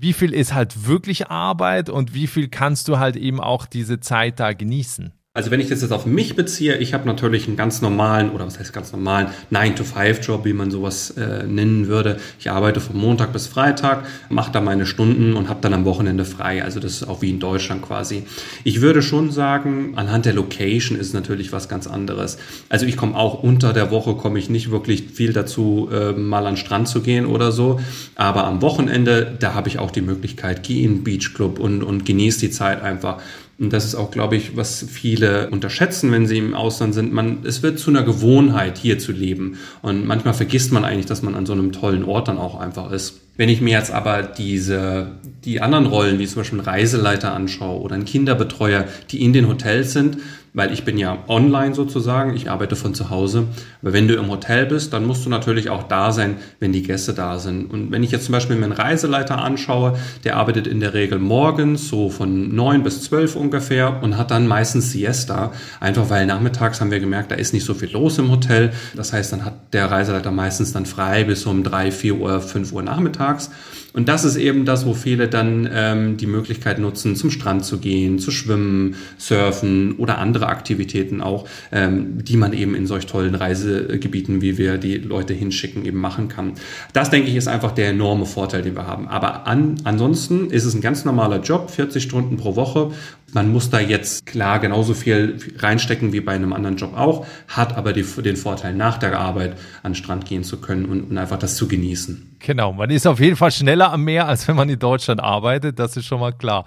wie 0.00 0.12
viel 0.12 0.32
ist 0.32 0.54
halt 0.54 0.86
wirklich 0.86 1.28
Arbeit 1.28 1.90
und 1.90 2.14
wie 2.14 2.28
viel 2.28 2.46
kannst 2.46 2.86
du 2.86 3.00
halt 3.00 3.16
eben 3.16 3.40
auch 3.40 3.66
diese 3.66 3.98
Zeit 3.98 4.38
da 4.38 4.52
genießen? 4.52 5.12
Also 5.38 5.52
wenn 5.52 5.60
ich 5.60 5.68
das 5.68 5.82
jetzt 5.82 5.92
auf 5.92 6.04
mich 6.04 6.34
beziehe, 6.34 6.78
ich 6.78 6.94
habe 6.94 7.06
natürlich 7.06 7.46
einen 7.46 7.56
ganz 7.56 7.80
normalen, 7.80 8.30
oder 8.30 8.44
was 8.44 8.58
heißt 8.58 8.72
ganz 8.72 8.90
normalen, 8.90 9.28
9-to-5-Job, 9.52 10.44
wie 10.44 10.52
man 10.52 10.72
sowas 10.72 11.12
äh, 11.12 11.44
nennen 11.46 11.86
würde. 11.86 12.16
Ich 12.40 12.50
arbeite 12.50 12.80
von 12.80 12.96
Montag 12.96 13.32
bis 13.32 13.46
Freitag, 13.46 14.04
mache 14.30 14.50
da 14.50 14.60
meine 14.60 14.84
Stunden 14.84 15.34
und 15.34 15.48
habe 15.48 15.60
dann 15.60 15.74
am 15.74 15.84
Wochenende 15.84 16.24
frei. 16.24 16.64
Also 16.64 16.80
das 16.80 16.94
ist 16.94 17.08
auch 17.08 17.22
wie 17.22 17.30
in 17.30 17.38
Deutschland 17.38 17.82
quasi. 17.82 18.24
Ich 18.64 18.80
würde 18.80 19.00
schon 19.00 19.30
sagen, 19.30 19.92
anhand 19.94 20.24
der 20.24 20.32
Location 20.32 20.98
ist 20.98 21.14
natürlich 21.14 21.52
was 21.52 21.68
ganz 21.68 21.86
anderes. 21.86 22.38
Also 22.68 22.86
ich 22.86 22.96
komme 22.96 23.14
auch 23.14 23.40
unter 23.40 23.72
der 23.72 23.92
Woche, 23.92 24.16
komme 24.16 24.40
ich 24.40 24.50
nicht 24.50 24.72
wirklich 24.72 25.04
viel 25.12 25.32
dazu, 25.32 25.88
äh, 25.92 26.14
mal 26.14 26.48
an 26.48 26.54
den 26.54 26.56
Strand 26.56 26.88
zu 26.88 27.00
gehen 27.00 27.26
oder 27.26 27.52
so. 27.52 27.78
Aber 28.16 28.42
am 28.42 28.60
Wochenende, 28.60 29.36
da 29.38 29.54
habe 29.54 29.68
ich 29.68 29.78
auch 29.78 29.92
die 29.92 30.02
Möglichkeit, 30.02 30.64
gehe 30.64 30.84
in 30.84 30.96
den 30.96 31.04
Beachclub 31.04 31.60
und, 31.60 31.84
und 31.84 32.04
genieße 32.04 32.40
die 32.40 32.50
Zeit 32.50 32.82
einfach. 32.82 33.22
Und 33.58 33.72
das 33.72 33.84
ist 33.84 33.96
auch, 33.96 34.12
glaube 34.12 34.36
ich, 34.36 34.56
was 34.56 34.84
viele 34.88 35.50
unterschätzen, 35.50 36.12
wenn 36.12 36.28
sie 36.28 36.38
im 36.38 36.54
Ausland 36.54 36.94
sind. 36.94 37.12
Man, 37.12 37.38
es 37.44 37.62
wird 37.62 37.80
zu 37.80 37.90
einer 37.90 38.04
Gewohnheit, 38.04 38.78
hier 38.78 39.00
zu 39.00 39.10
leben. 39.10 39.58
Und 39.82 40.06
manchmal 40.06 40.32
vergisst 40.32 40.70
man 40.70 40.84
eigentlich, 40.84 41.06
dass 41.06 41.22
man 41.22 41.34
an 41.34 41.44
so 41.44 41.54
einem 41.54 41.72
tollen 41.72 42.04
Ort 42.04 42.28
dann 42.28 42.38
auch 42.38 42.60
einfach 42.60 42.92
ist. 42.92 43.20
Wenn 43.36 43.48
ich 43.48 43.60
mir 43.60 43.70
jetzt 43.70 43.90
aber 43.90 44.22
diese, 44.22 45.08
die 45.44 45.60
anderen 45.60 45.86
Rollen, 45.86 46.20
wie 46.20 46.26
zum 46.26 46.40
Beispiel 46.40 46.60
einen 46.60 46.68
Reiseleiter 46.68 47.32
anschaue 47.32 47.80
oder 47.80 47.96
einen 47.96 48.04
Kinderbetreuer, 48.04 48.84
die 49.10 49.22
in 49.24 49.32
den 49.32 49.48
Hotels 49.48 49.92
sind, 49.92 50.18
weil 50.54 50.72
ich 50.72 50.84
bin 50.84 50.98
ja 50.98 51.18
online 51.28 51.74
sozusagen, 51.74 52.34
ich 52.34 52.50
arbeite 52.50 52.76
von 52.76 52.94
zu 52.94 53.10
Hause. 53.10 53.44
Aber 53.82 53.92
wenn 53.92 54.08
du 54.08 54.14
im 54.14 54.28
Hotel 54.28 54.66
bist, 54.66 54.92
dann 54.92 55.06
musst 55.06 55.24
du 55.24 55.30
natürlich 55.30 55.70
auch 55.70 55.84
da 55.84 56.12
sein, 56.12 56.36
wenn 56.60 56.72
die 56.72 56.82
Gäste 56.82 57.12
da 57.12 57.38
sind. 57.38 57.70
Und 57.70 57.90
wenn 57.90 58.02
ich 58.02 58.10
jetzt 58.10 58.24
zum 58.24 58.32
Beispiel 58.32 58.56
meinen 58.56 58.72
Reiseleiter 58.72 59.38
anschaue, 59.38 59.98
der 60.24 60.36
arbeitet 60.36 60.66
in 60.66 60.80
der 60.80 60.94
Regel 60.94 61.18
morgens 61.18 61.88
so 61.88 62.10
von 62.10 62.54
neun 62.54 62.82
bis 62.82 63.02
zwölf 63.02 63.36
ungefähr 63.36 64.02
und 64.02 64.16
hat 64.16 64.30
dann 64.30 64.46
meistens 64.46 64.92
Siesta, 64.92 65.52
einfach 65.80 66.10
weil 66.10 66.26
nachmittags 66.26 66.80
haben 66.80 66.90
wir 66.90 67.00
gemerkt, 67.00 67.30
da 67.30 67.36
ist 67.36 67.52
nicht 67.52 67.64
so 67.64 67.74
viel 67.74 67.90
los 67.90 68.18
im 68.18 68.30
Hotel. 68.30 68.72
Das 68.94 69.12
heißt, 69.12 69.32
dann 69.32 69.44
hat 69.44 69.72
der 69.72 69.90
Reiseleiter 69.90 70.30
meistens 70.30 70.72
dann 70.72 70.86
frei 70.86 71.24
bis 71.24 71.46
um 71.46 71.62
drei, 71.62 71.90
vier 71.90 72.16
Uhr, 72.16 72.40
fünf 72.40 72.72
Uhr 72.72 72.82
nachmittags. 72.82 73.50
Und 73.94 74.08
das 74.08 74.24
ist 74.24 74.36
eben 74.36 74.64
das, 74.64 74.84
wo 74.84 74.94
viele 74.94 75.28
dann 75.28 75.68
ähm, 75.72 76.16
die 76.18 76.26
Möglichkeit 76.26 76.78
nutzen, 76.78 77.16
zum 77.16 77.30
Strand 77.30 77.64
zu 77.64 77.78
gehen, 77.78 78.18
zu 78.18 78.30
schwimmen, 78.30 78.96
surfen 79.16 79.96
oder 79.96 80.18
andere 80.18 80.46
Aktivitäten 80.48 81.20
auch, 81.20 81.48
ähm, 81.72 82.22
die 82.22 82.36
man 82.36 82.52
eben 82.52 82.74
in 82.74 82.86
solch 82.86 83.06
tollen 83.06 83.34
Reisegebieten, 83.34 84.42
wie 84.42 84.58
wir 84.58 84.78
die 84.78 84.96
Leute 84.96 85.32
hinschicken, 85.32 85.84
eben 85.84 85.98
machen 85.98 86.28
kann. 86.28 86.52
Das, 86.92 87.10
denke 87.10 87.28
ich, 87.28 87.36
ist 87.36 87.48
einfach 87.48 87.72
der 87.72 87.88
enorme 87.88 88.26
Vorteil, 88.26 88.62
den 88.62 88.76
wir 88.76 88.86
haben. 88.86 89.08
Aber 89.08 89.46
an, 89.46 89.76
ansonsten 89.84 90.50
ist 90.50 90.64
es 90.64 90.74
ein 90.74 90.80
ganz 90.82 91.04
normaler 91.04 91.40
Job, 91.40 91.70
40 91.70 92.02
Stunden 92.02 92.36
pro 92.36 92.56
Woche 92.56 92.92
man 93.32 93.52
muss 93.52 93.68
da 93.68 93.78
jetzt 93.78 94.24
klar 94.26 94.58
genauso 94.58 94.94
viel 94.94 95.38
reinstecken 95.58 96.12
wie 96.12 96.20
bei 96.20 96.32
einem 96.32 96.52
anderen 96.52 96.76
Job 96.76 96.96
auch, 96.96 97.26
hat 97.48 97.76
aber 97.76 97.92
die, 97.92 98.02
den 98.02 98.36
Vorteil, 98.36 98.74
nach 98.74 98.98
der 98.98 99.18
Arbeit 99.18 99.58
an 99.82 99.92
den 99.92 99.94
Strand 99.96 100.24
gehen 100.24 100.44
zu 100.44 100.60
können 100.60 100.86
und, 100.86 101.10
und, 101.10 101.18
einfach 101.18 101.38
das 101.38 101.56
zu 101.56 101.68
genießen. 101.68 102.36
Genau, 102.40 102.72
man 102.72 102.88
ist 102.90 103.06
auf 103.06 103.18
jeden 103.18 103.36
Fall 103.36 103.50
schneller 103.50 103.92
am 103.92 104.04
Meer, 104.04 104.28
als 104.28 104.46
wenn 104.46 104.54
man 104.54 104.68
in 104.68 104.78
Deutschland 104.78 105.20
arbeitet, 105.20 105.78
das 105.78 105.96
ist 105.96 106.06
schon 106.06 106.20
mal 106.20 106.32
klar. 106.32 106.64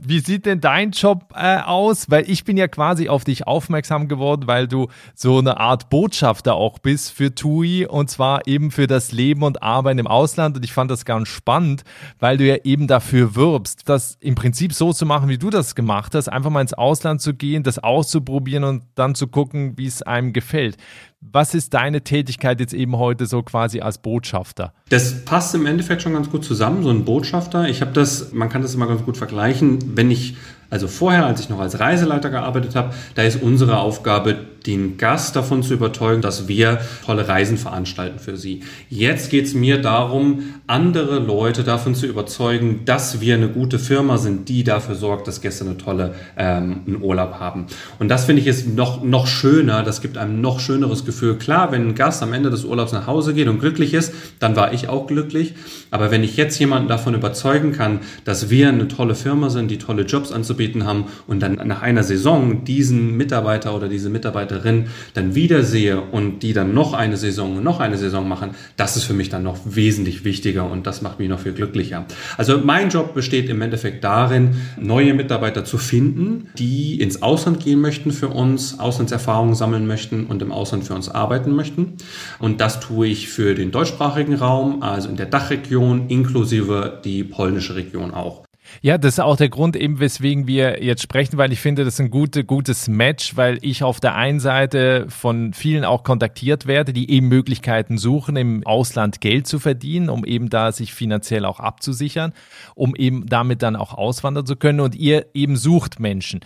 Wie 0.00 0.20
sieht 0.20 0.44
denn 0.44 0.60
dein 0.60 0.90
Job 0.90 1.32
äh, 1.34 1.56
aus? 1.60 2.10
Weil 2.10 2.28
ich 2.28 2.44
bin 2.44 2.58
ja 2.58 2.68
quasi 2.68 3.08
auf 3.08 3.24
dich 3.24 3.46
aufmerksam 3.46 4.06
geworden, 4.06 4.46
weil 4.46 4.68
du 4.68 4.88
so 5.14 5.38
eine 5.38 5.58
Art 5.58 5.88
Botschafter 5.88 6.54
auch 6.54 6.78
bist 6.78 7.10
für 7.12 7.34
TUI 7.34 7.86
und 7.86 8.10
zwar 8.10 8.46
eben 8.46 8.70
für 8.70 8.86
das 8.86 9.12
Leben 9.12 9.42
und 9.42 9.62
Arbeiten 9.62 9.98
im 9.98 10.06
Ausland 10.06 10.56
und 10.56 10.64
ich 10.64 10.72
fand 10.72 10.90
das 10.90 11.06
ganz 11.06 11.28
spannend, 11.28 11.84
weil 12.20 12.36
du 12.36 12.44
ja 12.44 12.56
eben 12.64 12.86
dafür 12.86 13.34
wirbst, 13.34 13.88
das 13.88 14.18
im 14.20 14.34
Prinzip 14.34 14.74
so 14.74 14.92
zu 14.92 15.06
machen, 15.06 15.30
wie 15.30 15.38
du 15.38 15.48
das 15.48 15.74
gemacht 15.74 16.03
macht 16.04 16.14
das, 16.14 16.28
einfach 16.28 16.50
mal 16.50 16.60
ins 16.60 16.74
Ausland 16.74 17.22
zu 17.22 17.32
gehen, 17.32 17.62
das 17.62 17.78
auszuprobieren 17.78 18.64
und 18.64 18.82
dann 18.94 19.14
zu 19.14 19.26
gucken, 19.26 19.78
wie 19.78 19.86
es 19.86 20.02
einem 20.02 20.34
gefällt. 20.34 20.76
Was 21.22 21.54
ist 21.54 21.72
deine 21.72 22.02
Tätigkeit 22.02 22.60
jetzt 22.60 22.74
eben 22.74 22.98
heute 22.98 23.24
so 23.24 23.42
quasi 23.42 23.80
als 23.80 23.96
Botschafter? 23.96 24.74
Das 24.90 25.24
passt 25.24 25.54
im 25.54 25.64
Endeffekt 25.64 26.02
schon 26.02 26.12
ganz 26.12 26.28
gut 26.28 26.44
zusammen, 26.44 26.82
so 26.82 26.90
ein 26.90 27.06
Botschafter. 27.06 27.70
Ich 27.70 27.80
habe 27.80 27.92
das, 27.92 28.34
man 28.34 28.50
kann 28.50 28.60
das 28.60 28.74
immer 28.74 28.86
ganz 28.86 29.02
gut 29.02 29.16
vergleichen, 29.16 29.96
wenn 29.96 30.10
ich 30.10 30.36
also 30.70 30.88
vorher, 30.88 31.26
als 31.26 31.40
ich 31.40 31.48
noch 31.48 31.60
als 31.60 31.78
Reiseleiter 31.78 32.30
gearbeitet 32.30 32.74
habe, 32.74 32.94
da 33.14 33.22
ist 33.22 33.40
unsere 33.42 33.78
Aufgabe, 33.78 34.36
den 34.66 34.96
Gast 34.96 35.36
davon 35.36 35.62
zu 35.62 35.74
überzeugen, 35.74 36.22
dass 36.22 36.48
wir 36.48 36.78
tolle 37.04 37.28
Reisen 37.28 37.58
veranstalten 37.58 38.18
für 38.18 38.38
sie. 38.38 38.60
Jetzt 38.88 39.30
geht 39.30 39.44
es 39.44 39.52
mir 39.52 39.80
darum, 39.82 40.54
andere 40.66 41.18
Leute 41.18 41.64
davon 41.64 41.94
zu 41.94 42.06
überzeugen, 42.06 42.80
dass 42.86 43.20
wir 43.20 43.34
eine 43.34 43.48
gute 43.48 43.78
Firma 43.78 44.16
sind, 44.16 44.48
die 44.48 44.64
dafür 44.64 44.94
sorgt, 44.94 45.28
dass 45.28 45.42
Gäste 45.42 45.66
eine 45.66 45.76
tolle 45.76 46.14
ähm, 46.38 46.80
einen 46.86 47.02
Urlaub 47.02 47.34
haben. 47.34 47.66
Und 47.98 48.08
das 48.08 48.24
finde 48.24 48.40
ich 48.40 48.48
ist 48.48 48.66
noch, 48.66 49.02
noch 49.02 49.26
schöner, 49.26 49.82
das 49.82 50.00
gibt 50.00 50.16
einem 50.16 50.40
noch 50.40 50.60
schöneres 50.60 51.04
Gefühl. 51.04 51.36
Klar, 51.36 51.70
wenn 51.70 51.88
ein 51.88 51.94
Gast 51.94 52.22
am 52.22 52.32
Ende 52.32 52.48
des 52.48 52.64
Urlaubs 52.64 52.92
nach 52.92 53.06
Hause 53.06 53.34
geht 53.34 53.48
und 53.48 53.60
glücklich 53.60 53.92
ist, 53.92 54.14
dann 54.38 54.56
war 54.56 54.72
ich 54.72 54.88
auch 54.88 55.06
glücklich. 55.06 55.54
Aber 55.90 56.10
wenn 56.10 56.24
ich 56.24 56.38
jetzt 56.38 56.58
jemanden 56.58 56.88
davon 56.88 57.14
überzeugen 57.14 57.72
kann, 57.72 58.00
dass 58.24 58.48
wir 58.48 58.68
eine 58.68 58.88
tolle 58.88 59.14
Firma 59.14 59.50
sind, 59.50 59.70
die 59.70 59.78
tolle 59.78 60.04
Jobs 60.04 60.32
anzubieten 60.32 60.53
haben 60.84 61.04
und 61.26 61.40
dann 61.40 61.54
nach 61.54 61.82
einer 61.82 62.02
Saison 62.02 62.64
diesen 62.64 63.16
Mitarbeiter 63.16 63.74
oder 63.74 63.88
diese 63.88 64.10
Mitarbeiter 64.10 64.24
Mitarbeiterin 64.24 64.86
dann 65.14 65.34
wiedersehe 65.34 66.00
und 66.00 66.42
die 66.42 66.52
dann 66.52 66.74
noch 66.74 66.94
eine 66.94 67.16
Saison 67.16 67.56
und 67.56 67.64
noch 67.64 67.80
eine 67.80 67.98
Saison 67.98 68.28
machen, 68.28 68.50
das 68.76 68.96
ist 68.96 69.04
für 69.04 69.12
mich 69.12 69.28
dann 69.28 69.42
noch 69.42 69.58
wesentlich 69.64 70.24
wichtiger 70.24 70.70
und 70.70 70.86
das 70.86 71.02
macht 71.02 71.18
mich 71.18 71.28
noch 71.28 71.40
viel 71.40 71.52
glücklicher. 71.52 72.06
Also 72.36 72.58
mein 72.58 72.88
Job 72.90 73.14
besteht 73.14 73.48
im 73.48 73.62
Endeffekt 73.62 74.02
darin, 74.04 74.56
neue 74.80 75.14
Mitarbeiter 75.14 75.64
zu 75.64 75.78
finden, 75.78 76.48
die 76.58 77.00
ins 77.00 77.22
Ausland 77.22 77.60
gehen 77.60 77.80
möchten 77.80 78.10
für 78.10 78.28
uns, 78.28 78.78
Auslandserfahrungen 78.78 79.54
sammeln 79.54 79.86
möchten 79.86 80.26
und 80.26 80.42
im 80.42 80.52
Ausland 80.52 80.84
für 80.84 80.94
uns 80.94 81.08
arbeiten 81.08 81.54
möchten. 81.54 81.94
Und 82.38 82.60
das 82.60 82.80
tue 82.80 83.06
ich 83.06 83.28
für 83.28 83.54
den 83.54 83.70
deutschsprachigen 83.70 84.34
Raum, 84.34 84.82
also 84.82 85.08
in 85.08 85.16
der 85.16 85.26
Dachregion 85.26 86.08
inklusive 86.08 87.00
die 87.04 87.24
polnische 87.24 87.76
Region 87.76 88.12
auch. 88.12 88.44
Ja, 88.82 88.98
das 88.98 89.14
ist 89.14 89.20
auch 89.20 89.36
der 89.36 89.48
Grund 89.48 89.76
eben, 89.76 90.00
weswegen 90.00 90.46
wir 90.46 90.82
jetzt 90.82 91.02
sprechen, 91.02 91.36
weil 91.38 91.52
ich 91.52 91.60
finde, 91.60 91.84
das 91.84 91.94
ist 91.94 92.00
ein 92.00 92.10
gute, 92.10 92.44
gutes 92.44 92.88
Match, 92.88 93.36
weil 93.36 93.58
ich 93.62 93.82
auf 93.82 94.00
der 94.00 94.14
einen 94.14 94.40
Seite 94.40 95.06
von 95.08 95.52
vielen 95.52 95.84
auch 95.84 96.04
kontaktiert 96.04 96.66
werde, 96.66 96.92
die 96.92 97.10
eben 97.10 97.28
Möglichkeiten 97.28 97.98
suchen, 97.98 98.36
im 98.36 98.66
Ausland 98.66 99.20
Geld 99.20 99.46
zu 99.46 99.58
verdienen, 99.58 100.08
um 100.08 100.24
eben 100.24 100.50
da 100.50 100.72
sich 100.72 100.94
finanziell 100.94 101.44
auch 101.44 101.60
abzusichern, 101.60 102.32
um 102.74 102.94
eben 102.94 103.26
damit 103.26 103.62
dann 103.62 103.76
auch 103.76 103.94
auswandern 103.94 104.46
zu 104.46 104.56
können. 104.56 104.80
Und 104.80 104.94
ihr 104.94 105.26
eben 105.34 105.56
sucht 105.56 106.00
Menschen 106.00 106.40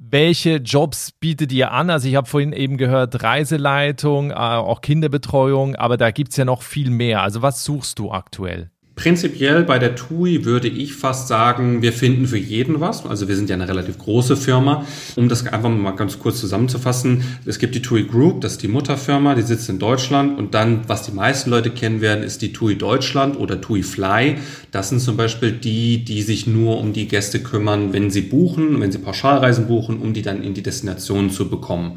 welche 0.00 0.56
Jobs 0.56 1.12
bietet 1.12 1.52
ihr 1.52 1.72
an? 1.72 1.90
Also 1.90 2.08
ich 2.08 2.16
habe 2.16 2.26
vorhin 2.26 2.54
eben 2.54 2.78
gehört, 2.78 3.22
Reiseleitung, 3.22 4.30
äh, 4.30 4.34
auch 4.34 4.80
Kinderbetreuung, 4.80 5.76
aber 5.76 5.98
da 5.98 6.10
gibt's 6.10 6.38
ja 6.38 6.46
noch 6.46 6.62
viel 6.62 6.90
mehr. 6.90 7.22
Also 7.22 7.42
was 7.42 7.64
suchst 7.64 7.98
du 7.98 8.10
aktuell? 8.10 8.70
Prinzipiell 9.00 9.64
bei 9.64 9.78
der 9.78 9.94
TUI 9.94 10.44
würde 10.44 10.68
ich 10.68 10.92
fast 10.92 11.26
sagen, 11.26 11.80
wir 11.80 11.94
finden 11.94 12.26
für 12.26 12.36
jeden 12.36 12.80
was. 12.80 13.06
Also 13.06 13.28
wir 13.28 13.34
sind 13.34 13.48
ja 13.48 13.56
eine 13.56 13.66
relativ 13.66 13.96
große 13.96 14.36
Firma. 14.36 14.84
Um 15.16 15.30
das 15.30 15.46
einfach 15.46 15.70
mal 15.70 15.92
ganz 15.92 16.18
kurz 16.18 16.38
zusammenzufassen, 16.38 17.24
es 17.46 17.58
gibt 17.58 17.74
die 17.74 17.80
TUI 17.80 18.04
Group, 18.04 18.42
das 18.42 18.52
ist 18.52 18.62
die 18.62 18.68
Mutterfirma, 18.68 19.34
die 19.34 19.40
sitzt 19.40 19.70
in 19.70 19.78
Deutschland. 19.78 20.38
Und 20.38 20.52
dann, 20.52 20.86
was 20.86 21.04
die 21.04 21.12
meisten 21.12 21.48
Leute 21.48 21.70
kennen 21.70 22.02
werden, 22.02 22.22
ist 22.22 22.42
die 22.42 22.52
TUI 22.52 22.76
Deutschland 22.76 23.38
oder 23.38 23.58
TUI 23.62 23.82
Fly. 23.82 24.36
Das 24.70 24.90
sind 24.90 25.00
zum 25.00 25.16
Beispiel 25.16 25.52
die, 25.52 26.04
die 26.04 26.20
sich 26.20 26.46
nur 26.46 26.78
um 26.78 26.92
die 26.92 27.08
Gäste 27.08 27.40
kümmern, 27.40 27.94
wenn 27.94 28.10
sie 28.10 28.20
buchen, 28.20 28.82
wenn 28.82 28.92
sie 28.92 28.98
Pauschalreisen 28.98 29.66
buchen, 29.66 29.98
um 30.00 30.12
die 30.12 30.20
dann 30.20 30.42
in 30.42 30.52
die 30.52 30.62
Destination 30.62 31.30
zu 31.30 31.48
bekommen 31.48 31.96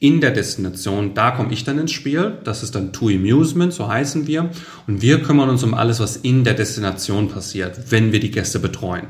in 0.00 0.20
der 0.20 0.30
Destination, 0.30 1.14
da 1.14 1.30
komme 1.30 1.52
ich 1.52 1.64
dann 1.64 1.78
ins 1.78 1.92
Spiel. 1.92 2.38
Das 2.44 2.62
ist 2.62 2.74
dann 2.74 2.92
TUI 2.92 3.16
Amusement, 3.16 3.72
so 3.72 3.88
heißen 3.88 4.26
wir. 4.26 4.50
Und 4.86 5.02
wir 5.02 5.22
kümmern 5.22 5.48
uns 5.48 5.62
um 5.62 5.74
alles, 5.74 6.00
was 6.00 6.16
in 6.16 6.44
der 6.44 6.54
Destination 6.54 7.28
passiert, 7.28 7.90
wenn 7.90 8.12
wir 8.12 8.20
die 8.20 8.30
Gäste 8.30 8.58
betreuen. 8.58 9.06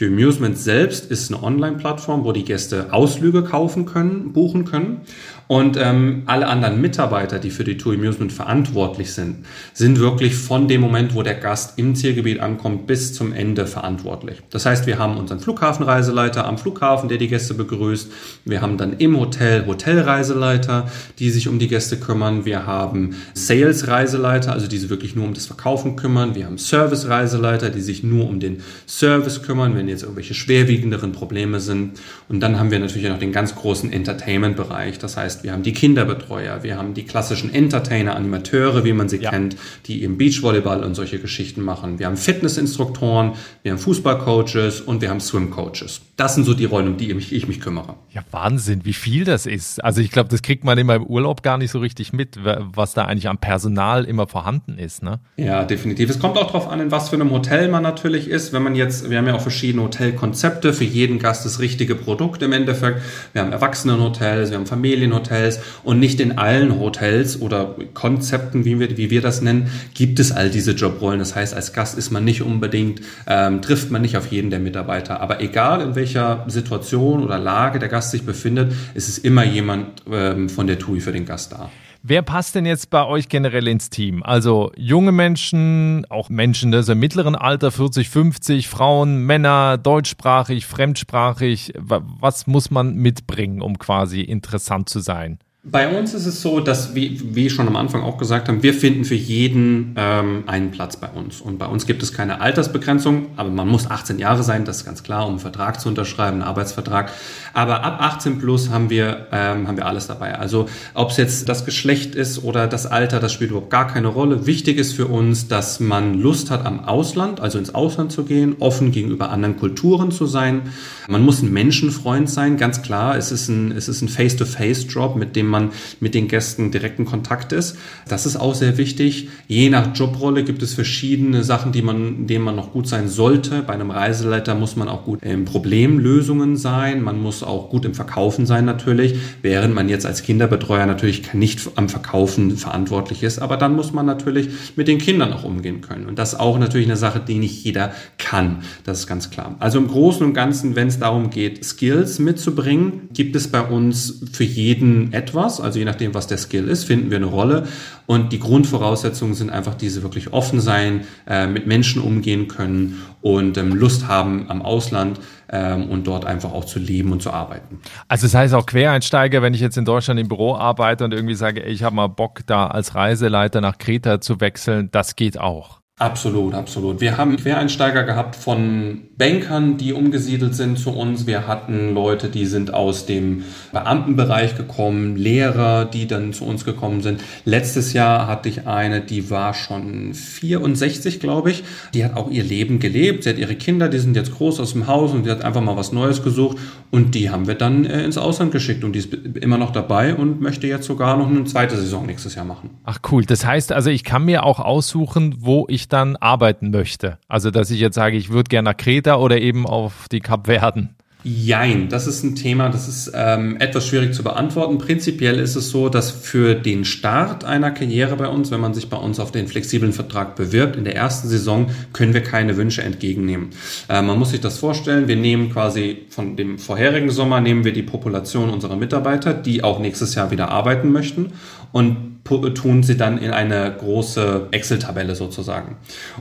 TUI 0.00 0.08
Amusement 0.08 0.56
selbst 0.56 1.10
ist 1.10 1.30
eine 1.30 1.42
Online-Plattform, 1.42 2.24
wo 2.24 2.32
die 2.32 2.44
Gäste 2.44 2.90
Ausflüge 2.90 3.42
kaufen 3.42 3.84
können, 3.84 4.32
buchen 4.32 4.64
können. 4.64 5.02
Und 5.46 5.76
ähm, 5.76 6.22
alle 6.26 6.46
anderen 6.46 6.80
Mitarbeiter, 6.80 7.40
die 7.40 7.50
für 7.50 7.64
die 7.64 7.76
Tour 7.76 7.94
Amusement 7.94 8.32
verantwortlich 8.32 9.12
sind, 9.12 9.44
sind 9.72 9.98
wirklich 9.98 10.36
von 10.36 10.68
dem 10.68 10.80
Moment, 10.80 11.16
wo 11.16 11.24
der 11.24 11.34
Gast 11.34 11.76
im 11.76 11.96
Zielgebiet 11.96 12.38
ankommt, 12.38 12.86
bis 12.86 13.12
zum 13.14 13.32
Ende 13.32 13.66
verantwortlich. 13.66 14.38
Das 14.50 14.64
heißt, 14.64 14.86
wir 14.86 15.00
haben 15.00 15.16
unseren 15.16 15.40
Flughafenreiseleiter 15.40 16.46
am 16.46 16.56
Flughafen, 16.56 17.08
der 17.08 17.18
die 17.18 17.26
Gäste 17.26 17.54
begrüßt. 17.54 18.12
Wir 18.44 18.62
haben 18.62 18.78
dann 18.78 18.92
im 18.98 19.18
Hotel 19.18 19.66
Hotelreiseleiter, 19.66 20.88
die 21.18 21.30
sich 21.30 21.48
um 21.48 21.58
die 21.58 21.66
Gäste 21.66 21.98
kümmern. 21.98 22.44
Wir 22.44 22.64
haben 22.64 23.16
Sales-Reiseleiter, 23.34 24.52
also 24.52 24.68
die 24.68 24.78
sich 24.78 24.88
wirklich 24.88 25.16
nur 25.16 25.26
um 25.26 25.34
das 25.34 25.46
Verkaufen 25.46 25.96
kümmern. 25.96 26.36
Wir 26.36 26.46
haben 26.46 26.58
Service-Reiseleiter, 26.58 27.70
die 27.70 27.80
sich 27.80 28.04
nur 28.04 28.28
um 28.28 28.38
den 28.38 28.62
Service 28.86 29.42
kümmern, 29.42 29.74
wenn 29.74 29.89
jetzt 29.90 30.02
irgendwelche 30.02 30.34
schwerwiegenderen 30.34 31.12
Probleme 31.12 31.60
sind. 31.60 32.00
Und 32.28 32.40
dann 32.40 32.58
haben 32.58 32.70
wir 32.70 32.78
natürlich 32.78 33.08
noch 33.08 33.18
den 33.18 33.32
ganz 33.32 33.54
großen 33.54 33.92
Entertainment-Bereich. 33.92 34.98
Das 34.98 35.16
heißt, 35.16 35.44
wir 35.44 35.52
haben 35.52 35.62
die 35.62 35.72
Kinderbetreuer, 35.72 36.62
wir 36.62 36.78
haben 36.78 36.94
die 36.94 37.04
klassischen 37.04 37.52
Entertainer, 37.52 38.16
Animateure, 38.16 38.84
wie 38.84 38.92
man 38.92 39.08
sie 39.08 39.18
ja. 39.18 39.30
kennt, 39.30 39.56
die 39.86 40.02
eben 40.02 40.16
Beachvolleyball 40.16 40.82
und 40.84 40.94
solche 40.94 41.18
Geschichten 41.18 41.62
machen. 41.62 41.98
Wir 41.98 42.06
haben 42.06 42.16
Fitnessinstruktoren, 42.16 43.32
wir 43.62 43.72
haben 43.72 43.78
Fußballcoaches 43.78 44.80
und 44.80 45.02
wir 45.02 45.10
haben 45.10 45.20
Swimcoaches. 45.20 46.00
Das 46.16 46.34
sind 46.34 46.44
so 46.44 46.54
die 46.54 46.64
Rollen, 46.64 46.88
um 46.88 46.96
die 46.96 47.10
ich, 47.10 47.32
ich 47.32 47.48
mich 47.48 47.60
kümmere. 47.60 47.94
Ja, 48.10 48.22
Wahnsinn, 48.30 48.84
wie 48.84 48.92
viel 48.92 49.24
das 49.24 49.46
ist. 49.46 49.82
Also 49.82 50.00
ich 50.00 50.10
glaube, 50.10 50.28
das 50.28 50.42
kriegt 50.42 50.64
man 50.64 50.78
immer 50.78 50.94
im 50.94 51.04
Urlaub 51.04 51.42
gar 51.42 51.58
nicht 51.58 51.70
so 51.70 51.78
richtig 51.78 52.12
mit, 52.12 52.38
was 52.42 52.94
da 52.94 53.06
eigentlich 53.06 53.28
am 53.28 53.38
Personal 53.38 54.04
immer 54.04 54.26
vorhanden 54.26 54.78
ist. 54.78 55.02
Ne? 55.02 55.20
Ja, 55.36 55.64
definitiv. 55.64 56.10
Es 56.10 56.18
kommt 56.18 56.36
auch 56.36 56.46
darauf 56.46 56.68
an, 56.68 56.80
in 56.80 56.90
was 56.90 57.08
für 57.08 57.16
einem 57.16 57.30
Hotel 57.30 57.68
man 57.68 57.82
natürlich 57.82 58.28
ist. 58.28 58.52
Wenn 58.52 58.62
man 58.62 58.74
jetzt, 58.74 59.10
wir 59.10 59.18
haben 59.18 59.26
ja 59.26 59.34
auch 59.34 59.40
verschiedene 59.40 59.79
Hotelkonzepte, 59.80 60.72
für 60.72 60.84
jeden 60.84 61.18
Gast 61.18 61.44
das 61.44 61.60
richtige 61.60 61.94
Produkt 61.94 62.42
im 62.42 62.52
Endeffekt. 62.52 63.02
Wir 63.32 63.42
haben 63.42 63.52
Erwachsenenhotels, 63.52 64.50
wir 64.50 64.58
haben 64.58 64.66
Familienhotels 64.66 65.60
und 65.82 65.98
nicht 65.98 66.20
in 66.20 66.38
allen 66.38 66.78
Hotels 66.78 67.40
oder 67.40 67.74
Konzepten, 67.94 68.64
wie 68.64 68.78
wir, 68.78 68.96
wie 68.96 69.10
wir 69.10 69.20
das 69.20 69.42
nennen, 69.42 69.70
gibt 69.94 70.20
es 70.20 70.32
all 70.32 70.50
diese 70.50 70.72
Jobrollen. 70.72 71.18
Das 71.18 71.34
heißt, 71.34 71.54
als 71.54 71.72
Gast 71.72 71.98
ist 71.98 72.10
man 72.10 72.24
nicht 72.24 72.42
unbedingt, 72.42 73.00
ähm, 73.26 73.62
trifft 73.62 73.90
man 73.90 74.02
nicht 74.02 74.16
auf 74.16 74.26
jeden 74.28 74.50
der 74.50 74.60
Mitarbeiter. 74.60 75.20
Aber 75.20 75.40
egal 75.40 75.80
in 75.80 75.94
welcher 75.94 76.44
Situation 76.48 77.22
oder 77.24 77.38
Lage 77.38 77.78
der 77.78 77.88
Gast 77.88 78.10
sich 78.10 78.24
befindet, 78.24 78.72
ist 78.94 79.08
es 79.08 79.18
immer 79.18 79.44
jemand 79.44 80.02
ähm, 80.10 80.48
von 80.48 80.66
der 80.66 80.78
TUI 80.78 81.00
für 81.00 81.12
den 81.12 81.26
Gast 81.26 81.52
da. 81.52 81.70
Wer 82.02 82.22
passt 82.22 82.54
denn 82.54 82.64
jetzt 82.64 82.88
bei 82.88 83.04
euch 83.04 83.28
generell 83.28 83.68
ins 83.68 83.90
Team? 83.90 84.22
Also 84.22 84.72
junge 84.74 85.12
Menschen, 85.12 86.06
auch 86.08 86.30
Menschen 86.30 86.72
des 86.72 86.88
mittleren 86.88 87.34
Alter, 87.34 87.70
40, 87.70 88.08
50, 88.08 88.68
Frauen, 88.68 89.18
Männer, 89.26 89.76
deutschsprachig, 89.76 90.64
fremdsprachig. 90.64 91.74
Was 91.76 92.46
muss 92.46 92.70
man 92.70 92.94
mitbringen, 92.94 93.60
um 93.60 93.78
quasi 93.78 94.22
interessant 94.22 94.88
zu 94.88 95.00
sein? 95.00 95.40
Bei 95.62 95.94
uns 95.94 96.14
ist 96.14 96.24
es 96.24 96.40
so, 96.40 96.60
dass, 96.60 96.94
wie, 96.94 97.20
wie 97.34 97.50
schon 97.50 97.68
am 97.68 97.76
Anfang 97.76 98.02
auch 98.02 98.16
gesagt 98.16 98.48
haben, 98.48 98.62
wir 98.62 98.72
finden 98.72 99.04
für 99.04 99.14
jeden 99.14 99.94
ähm, 99.94 100.44
einen 100.46 100.70
Platz 100.70 100.96
bei 100.96 101.08
uns. 101.08 101.42
Und 101.42 101.58
bei 101.58 101.66
uns 101.66 101.84
gibt 101.84 102.02
es 102.02 102.14
keine 102.14 102.40
Altersbegrenzung, 102.40 103.26
aber 103.36 103.50
man 103.50 103.68
muss 103.68 103.90
18 103.90 104.18
Jahre 104.18 104.42
sein, 104.42 104.64
das 104.64 104.78
ist 104.78 104.84
ganz 104.86 105.02
klar, 105.02 105.26
um 105.26 105.32
einen 105.32 105.38
Vertrag 105.38 105.78
zu 105.78 105.90
unterschreiben, 105.90 106.36
einen 106.36 106.48
Arbeitsvertrag. 106.48 107.12
Aber 107.52 107.84
ab 107.84 107.98
18 108.00 108.38
plus 108.38 108.70
haben 108.70 108.88
wir, 108.88 109.26
ähm, 109.32 109.68
haben 109.68 109.76
wir 109.76 109.84
alles 109.84 110.06
dabei. 110.06 110.38
Also 110.38 110.64
ob 110.94 111.10
es 111.10 111.18
jetzt 111.18 111.46
das 111.50 111.66
Geschlecht 111.66 112.14
ist 112.14 112.42
oder 112.42 112.66
das 112.66 112.86
Alter, 112.86 113.20
das 113.20 113.30
spielt 113.30 113.50
überhaupt 113.50 113.70
gar 113.70 113.86
keine 113.86 114.08
Rolle. 114.08 114.46
Wichtig 114.46 114.78
ist 114.78 114.94
für 114.94 115.08
uns, 115.08 115.46
dass 115.46 115.78
man 115.78 116.14
Lust 116.14 116.50
hat, 116.50 116.64
am 116.64 116.84
Ausland, 116.86 117.38
also 117.38 117.58
ins 117.58 117.74
Ausland 117.74 118.12
zu 118.12 118.24
gehen, 118.24 118.56
offen 118.60 118.92
gegenüber 118.92 119.28
anderen 119.28 119.58
Kulturen 119.58 120.10
zu 120.10 120.24
sein. 120.24 120.62
Man 121.06 121.20
muss 121.20 121.42
ein 121.42 121.52
Menschenfreund 121.52 122.30
sein, 122.30 122.56
ganz 122.56 122.80
klar. 122.80 123.18
Es 123.18 123.30
ist 123.30 123.48
ein, 123.48 123.72
es 123.72 123.88
ist 123.88 124.00
ein 124.00 124.08
Face-to-Face-Job, 124.08 125.16
mit 125.16 125.36
dem 125.36 125.49
man 125.50 125.70
mit 126.00 126.14
den 126.14 126.28
Gästen 126.28 126.70
direkten 126.70 127.04
Kontakt 127.04 127.52
ist. 127.52 127.76
Das 128.08 128.26
ist 128.26 128.36
auch 128.36 128.54
sehr 128.54 128.78
wichtig. 128.78 129.28
Je 129.48 129.68
nach 129.70 129.94
Jobrolle 129.94 130.44
gibt 130.44 130.62
es 130.62 130.74
verschiedene 130.74 131.44
Sachen, 131.44 131.72
die 131.72 131.82
man, 131.82 132.26
denen 132.26 132.44
man 132.44 132.56
noch 132.56 132.72
gut 132.72 132.88
sein 132.88 133.08
sollte. 133.08 133.62
Bei 133.62 133.74
einem 133.74 133.90
Reiseleiter 133.90 134.54
muss 134.54 134.76
man 134.76 134.88
auch 134.88 135.04
gut 135.04 135.22
in 135.22 135.44
Problemlösungen 135.44 136.56
sein. 136.56 137.02
Man 137.02 137.20
muss 137.20 137.42
auch 137.42 137.68
gut 137.68 137.84
im 137.84 137.94
Verkaufen 137.94 138.46
sein 138.46 138.64
natürlich, 138.64 139.16
während 139.42 139.74
man 139.74 139.88
jetzt 139.88 140.06
als 140.06 140.22
Kinderbetreuer 140.22 140.86
natürlich 140.86 141.34
nicht 141.34 141.60
am 141.76 141.88
Verkaufen 141.88 142.56
verantwortlich 142.56 143.22
ist. 143.22 143.40
Aber 143.40 143.56
dann 143.56 143.74
muss 143.74 143.92
man 143.92 144.06
natürlich 144.06 144.48
mit 144.76 144.88
den 144.88 144.98
Kindern 144.98 145.32
auch 145.32 145.44
umgehen 145.44 145.80
können. 145.80 146.06
Und 146.06 146.18
das 146.18 146.34
ist 146.34 146.40
auch 146.40 146.58
natürlich 146.58 146.86
eine 146.86 146.96
Sache, 146.96 147.20
die 147.20 147.38
nicht 147.38 147.64
jeder 147.64 147.92
kann. 148.18 148.58
Das 148.84 149.00
ist 149.00 149.06
ganz 149.06 149.30
klar. 149.30 149.56
Also 149.58 149.78
im 149.78 149.88
Großen 149.88 150.24
und 150.24 150.34
Ganzen, 150.34 150.76
wenn 150.76 150.88
es 150.88 150.98
darum 150.98 151.30
geht, 151.30 151.64
Skills 151.64 152.18
mitzubringen, 152.18 153.08
gibt 153.12 153.36
es 153.36 153.48
bei 153.48 153.60
uns 153.60 154.22
für 154.32 154.44
jeden 154.44 155.12
etwas 155.12 155.39
etwas, 155.40 155.60
also 155.60 155.78
je 155.78 155.84
nachdem, 155.84 156.14
was 156.14 156.26
der 156.26 156.38
Skill 156.38 156.68
ist, 156.68 156.84
finden 156.84 157.10
wir 157.10 157.16
eine 157.16 157.26
Rolle. 157.26 157.64
Und 158.06 158.32
die 158.32 158.38
Grundvoraussetzungen 158.38 159.34
sind 159.34 159.50
einfach 159.50 159.74
diese 159.74 160.02
wirklich 160.02 160.32
offen 160.32 160.60
sein, 160.60 161.04
äh, 161.26 161.46
mit 161.46 161.66
Menschen 161.66 162.02
umgehen 162.02 162.48
können 162.48 163.02
und 163.22 163.56
ähm, 163.56 163.74
Lust 163.74 164.08
haben 164.08 164.46
am 164.48 164.62
Ausland 164.62 165.20
ähm, 165.50 165.88
und 165.88 166.06
dort 166.06 166.24
einfach 166.24 166.52
auch 166.52 166.64
zu 166.64 166.78
leben 166.78 167.12
und 167.12 167.22
zu 167.22 167.30
arbeiten. 167.30 167.80
Also 168.08 168.26
das 168.26 168.34
heißt 168.34 168.54
auch 168.54 168.66
Quereinsteiger, 168.66 169.42
wenn 169.42 169.54
ich 169.54 169.60
jetzt 169.60 169.78
in 169.78 169.84
Deutschland 169.84 170.18
im 170.20 170.28
Büro 170.28 170.54
arbeite 170.54 171.04
und 171.04 171.12
irgendwie 171.12 171.34
sage, 171.34 171.64
ey, 171.64 171.72
ich 171.72 171.82
habe 171.82 171.94
mal 171.94 172.08
Bock, 172.08 172.40
da 172.46 172.66
als 172.66 172.94
Reiseleiter 172.94 173.60
nach 173.60 173.78
Kreta 173.78 174.20
zu 174.20 174.40
wechseln, 174.40 174.88
das 174.90 175.16
geht 175.16 175.38
auch. 175.38 175.79
Absolut, 176.00 176.54
absolut. 176.54 177.02
Wir 177.02 177.18
haben 177.18 177.36
Quereinsteiger 177.36 178.04
gehabt 178.04 178.34
von 178.34 179.02
Bankern, 179.18 179.76
die 179.76 179.92
umgesiedelt 179.92 180.54
sind 180.54 180.78
zu 180.78 180.92
uns. 180.92 181.26
Wir 181.26 181.46
hatten 181.46 181.92
Leute, 181.92 182.30
die 182.30 182.46
sind 182.46 182.72
aus 182.72 183.04
dem 183.04 183.44
Beamtenbereich 183.70 184.56
gekommen, 184.56 185.16
Lehrer, 185.16 185.84
die 185.84 186.06
dann 186.06 186.32
zu 186.32 186.46
uns 186.46 186.64
gekommen 186.64 187.02
sind. 187.02 187.22
Letztes 187.44 187.92
Jahr 187.92 188.26
hatte 188.28 188.48
ich 188.48 188.66
eine, 188.66 189.02
die 189.02 189.28
war 189.28 189.52
schon 189.52 190.14
64, 190.14 191.20
glaube 191.20 191.50
ich. 191.50 191.64
Die 191.92 192.02
hat 192.02 192.16
auch 192.16 192.30
ihr 192.30 192.44
Leben 192.44 192.78
gelebt. 192.78 193.24
Sie 193.24 193.28
hat 193.28 193.36
ihre 193.36 193.56
Kinder, 193.56 193.90
die 193.90 193.98
sind 193.98 194.16
jetzt 194.16 194.34
groß 194.34 194.58
aus 194.58 194.72
dem 194.72 194.86
Haus 194.86 195.12
und 195.12 195.24
sie 195.24 195.30
hat 195.30 195.44
einfach 195.44 195.60
mal 195.60 195.76
was 195.76 195.92
Neues 195.92 196.24
gesucht. 196.24 196.56
Und 196.90 197.14
die 197.14 197.28
haben 197.28 197.46
wir 197.46 197.56
dann 197.56 197.84
äh, 197.84 198.04
ins 198.04 198.16
Ausland 198.16 198.52
geschickt 198.52 198.84
und 198.84 198.94
die 198.94 199.00
ist 199.00 199.12
immer 199.12 199.58
noch 199.58 199.70
dabei 199.70 200.14
und 200.14 200.40
möchte 200.40 200.66
jetzt 200.66 200.86
sogar 200.86 201.18
noch 201.18 201.28
eine 201.28 201.44
zweite 201.44 201.76
Saison 201.76 202.06
nächstes 202.06 202.36
Jahr 202.36 202.46
machen. 202.46 202.70
Ach 202.84 203.00
cool. 203.12 203.26
Das 203.26 203.44
heißt 203.44 203.70
also, 203.70 203.90
ich 203.90 204.02
kann 204.02 204.24
mir 204.24 204.44
auch 204.44 204.60
aussuchen, 204.60 205.36
wo 205.40 205.66
ich 205.68 205.89
dann 205.92 206.16
arbeiten 206.16 206.70
möchte. 206.70 207.18
Also, 207.28 207.50
dass 207.50 207.70
ich 207.70 207.80
jetzt 207.80 207.94
sage, 207.94 208.16
ich 208.16 208.30
würde 208.30 208.48
gerne 208.48 208.70
nach 208.70 208.76
Kreta 208.76 209.16
oder 209.16 209.38
eben 209.38 209.66
auf 209.66 210.06
die 210.10 210.20
Kapverden. 210.20 210.90
Jein, 211.22 211.90
das 211.90 212.06
ist 212.06 212.22
ein 212.22 212.34
Thema, 212.34 212.70
das 212.70 212.88
ist 212.88 213.12
ähm, 213.14 213.58
etwas 213.58 213.86
schwierig 213.86 214.14
zu 214.14 214.22
beantworten. 214.22 214.78
Prinzipiell 214.78 215.38
ist 215.38 215.54
es 215.54 215.68
so, 215.68 215.90
dass 215.90 216.10
für 216.10 216.54
den 216.54 216.86
Start 216.86 217.44
einer 217.44 217.72
Karriere 217.72 218.16
bei 218.16 218.26
uns, 218.26 218.50
wenn 218.50 218.60
man 218.60 218.72
sich 218.72 218.88
bei 218.88 218.96
uns 218.96 219.20
auf 219.20 219.30
den 219.30 219.46
flexiblen 219.46 219.92
Vertrag 219.92 220.34
bewirbt, 220.34 220.76
in 220.76 220.84
der 220.84 220.96
ersten 220.96 221.28
Saison 221.28 221.66
können 221.92 222.14
wir 222.14 222.22
keine 222.22 222.56
Wünsche 222.56 222.82
entgegennehmen. 222.82 223.50
Äh, 223.90 224.00
man 224.00 224.18
muss 224.18 224.30
sich 224.30 224.40
das 224.40 224.58
vorstellen, 224.58 225.08
wir 225.08 225.16
nehmen 225.16 225.50
quasi 225.50 226.06
von 226.08 226.36
dem 226.36 226.58
vorherigen 226.58 227.10
Sommer, 227.10 227.42
nehmen 227.42 227.64
wir 227.64 227.74
die 227.74 227.82
Population 227.82 228.48
unserer 228.48 228.76
Mitarbeiter, 228.76 229.34
die 229.34 229.62
auch 229.62 229.78
nächstes 229.78 230.14
Jahr 230.14 230.30
wieder 230.30 230.48
arbeiten 230.48 230.90
möchten 230.90 231.32
und 231.72 232.19
tun 232.38 232.82
sie 232.82 232.96
dann 232.96 233.18
in 233.18 233.30
eine 233.30 233.74
große 233.78 234.48
Excel-Tabelle 234.50 235.14
sozusagen. 235.14 235.76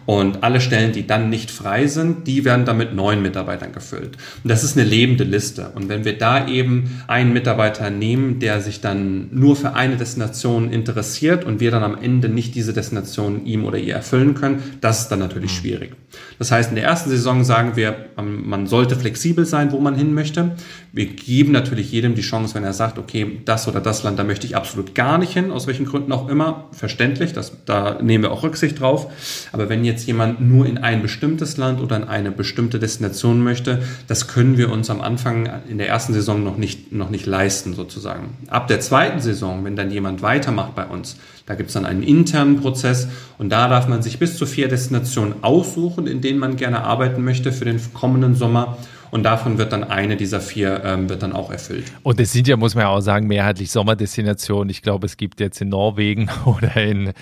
Und 0.05 0.43
alle 0.43 0.61
Stellen, 0.61 0.91
die 0.91 1.07
dann 1.07 1.29
nicht 1.29 1.51
frei 1.51 1.87
sind, 1.87 2.27
die 2.27 2.45
werden 2.45 2.65
dann 2.65 2.77
mit 2.77 2.93
neuen 2.93 3.21
Mitarbeitern 3.21 3.71
gefüllt. 3.71 4.17
Und 4.43 4.49
das 4.49 4.63
ist 4.63 4.77
eine 4.77 4.87
lebende 4.87 5.23
Liste. 5.23 5.71
Und 5.75 5.89
wenn 5.89 6.05
wir 6.05 6.17
da 6.17 6.47
eben 6.47 7.01
einen 7.07 7.33
Mitarbeiter 7.33 7.89
nehmen, 7.89 8.39
der 8.39 8.61
sich 8.61 8.81
dann 8.81 9.29
nur 9.31 9.55
für 9.55 9.73
eine 9.73 9.97
Destination 9.97 10.71
interessiert 10.71 11.43
und 11.45 11.59
wir 11.59 11.71
dann 11.71 11.83
am 11.83 11.97
Ende 11.97 12.29
nicht 12.29 12.55
diese 12.55 12.73
Destination 12.73 13.45
ihm 13.45 13.65
oder 13.65 13.77
ihr 13.77 13.95
erfüllen 13.95 14.33
können, 14.33 14.61
das 14.81 15.01
ist 15.01 15.07
dann 15.09 15.19
natürlich 15.19 15.51
mhm. 15.51 15.55
schwierig. 15.55 15.91
Das 16.37 16.51
heißt, 16.51 16.69
in 16.69 16.75
der 16.75 16.85
ersten 16.85 17.09
Saison 17.09 17.43
sagen 17.43 17.75
wir, 17.75 18.05
man 18.17 18.67
sollte 18.67 18.95
flexibel 18.95 19.45
sein, 19.45 19.71
wo 19.71 19.79
man 19.79 19.95
hin 19.95 20.13
möchte. 20.13 20.51
Wir 20.91 21.05
geben 21.05 21.51
natürlich 21.51 21.91
jedem 21.91 22.15
die 22.15 22.21
Chance, 22.21 22.55
wenn 22.55 22.63
er 22.63 22.73
sagt, 22.73 22.97
okay, 22.97 23.41
das 23.45 23.67
oder 23.67 23.81
das 23.81 24.03
Land, 24.03 24.17
da 24.17 24.23
möchte 24.23 24.47
ich 24.47 24.55
absolut 24.55 24.95
gar 24.95 25.17
nicht 25.17 25.33
hin, 25.33 25.51
aus 25.51 25.67
welchen 25.67 25.85
Gründen 25.85 26.11
auch 26.11 26.27
immer, 26.29 26.65
verständlich, 26.71 27.33
das, 27.33 27.51
da 27.65 28.01
nehmen 28.01 28.23
wir 28.23 28.31
auch 28.31 28.43
Rücksicht 28.43 28.79
drauf. 28.79 29.11
Aber 29.51 29.69
wenn 29.69 29.85
jetzt 29.85 30.07
jemand 30.07 30.41
nur 30.41 30.65
in 30.65 30.77
ein 30.77 31.01
bestimmtes 31.01 31.57
Land 31.57 31.79
oder 31.81 31.97
in 31.97 32.05
eine 32.05 32.31
bestimmte 32.31 32.79
Destination 32.79 33.43
möchte, 33.43 33.81
das 34.07 34.27
können 34.27 34.57
wir 34.57 34.71
uns 34.71 34.89
am 34.89 35.01
Anfang 35.01 35.49
in 35.69 35.77
der 35.77 35.87
ersten 35.87 36.13
Saison 36.13 36.43
noch 36.43 36.57
nicht, 36.57 36.91
noch 36.91 37.09
nicht 37.09 37.25
leisten, 37.25 37.73
sozusagen. 37.73 38.37
Ab 38.47 38.67
der 38.67 38.79
zweiten 38.79 39.19
Saison, 39.19 39.63
wenn 39.65 39.75
dann 39.75 39.91
jemand 39.91 40.21
weitermacht 40.21 40.75
bei 40.75 40.85
uns, 40.85 41.17
da 41.45 41.55
gibt 41.55 41.69
es 41.69 41.73
dann 41.73 41.85
einen 41.85 42.03
internen 42.03 42.61
Prozess 42.61 43.07
und 43.39 43.49
da 43.49 43.67
darf 43.67 43.87
man 43.87 44.03
sich 44.03 44.19
bis 44.19 44.37
zu 44.37 44.45
vier 44.45 44.67
Destinationen 44.67 45.43
aussuchen, 45.43 45.98
in 46.07 46.21
denen 46.21 46.39
man 46.39 46.55
gerne 46.55 46.83
arbeiten 46.83 47.23
möchte 47.23 47.51
für 47.51 47.65
den 47.65 47.79
kommenden 47.93 48.35
Sommer. 48.35 48.77
Und 49.11 49.23
davon 49.23 49.57
wird 49.57 49.73
dann 49.73 49.83
eine 49.83 50.17
dieser 50.17 50.39
vier 50.39 50.83
ähm, 50.83 51.09
wird 51.09 51.23
dann 51.23 51.33
auch 51.33 51.51
erfüllt. 51.51 51.85
Und 52.03 52.19
es 52.19 52.31
sind 52.31 52.47
ja, 52.47 52.57
muss 52.57 52.75
man 52.75 52.83
ja 52.83 52.89
auch 52.89 53.01
sagen, 53.01 53.25
mehrheitlich 53.25 53.71
Sommerdestinationen. 53.71 54.69
Ich 54.69 54.83
glaube, 54.83 55.07
es 55.07 55.17
gibt 55.17 55.39
jetzt 55.39 55.61
in 55.61 55.69
Norwegen 55.69 56.29
oder 56.45 56.75
in, 56.77 57.13